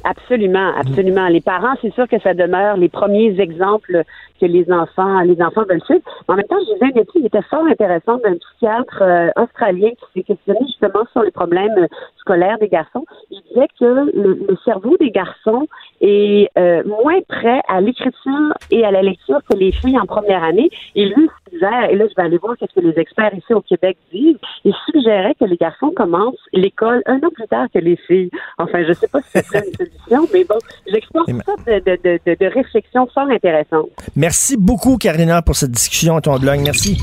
[0.04, 1.28] Absolument, absolument.
[1.28, 4.04] Les parents, c'est sûr que ça demeure les premiers exemples
[4.40, 6.02] que les enfants, les enfants veulent suivre.
[6.26, 9.90] En même temps, je disais un étude qui était fort intéressant d'un psychiatre euh, australien
[9.90, 11.86] qui s'est questionné justement sur les problèmes euh,
[12.18, 13.04] scolaires des garçons.
[13.30, 15.66] Il disait que le, cerveau des garçons
[16.00, 20.42] est euh, moins prêt à l'écriture et à la lecture que les filles en première
[20.42, 20.70] année.
[20.94, 23.60] Et lui suggère, et là je vais aller voir ce que les experts ici au
[23.60, 27.96] Québec disent, il suggérait que les garçons commencent l'école un an plus tard que les
[27.96, 28.30] filles.
[28.58, 32.46] Enfin, je sais pas si c'est solution, mais bon, j'exporte ça de, de, de, de
[32.54, 33.90] réflexion fort intéressante.
[34.16, 36.60] Merci beaucoup, Karina, pour cette discussion à ton blog.
[36.64, 36.96] Merci.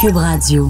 [0.00, 0.68] Cube Radio.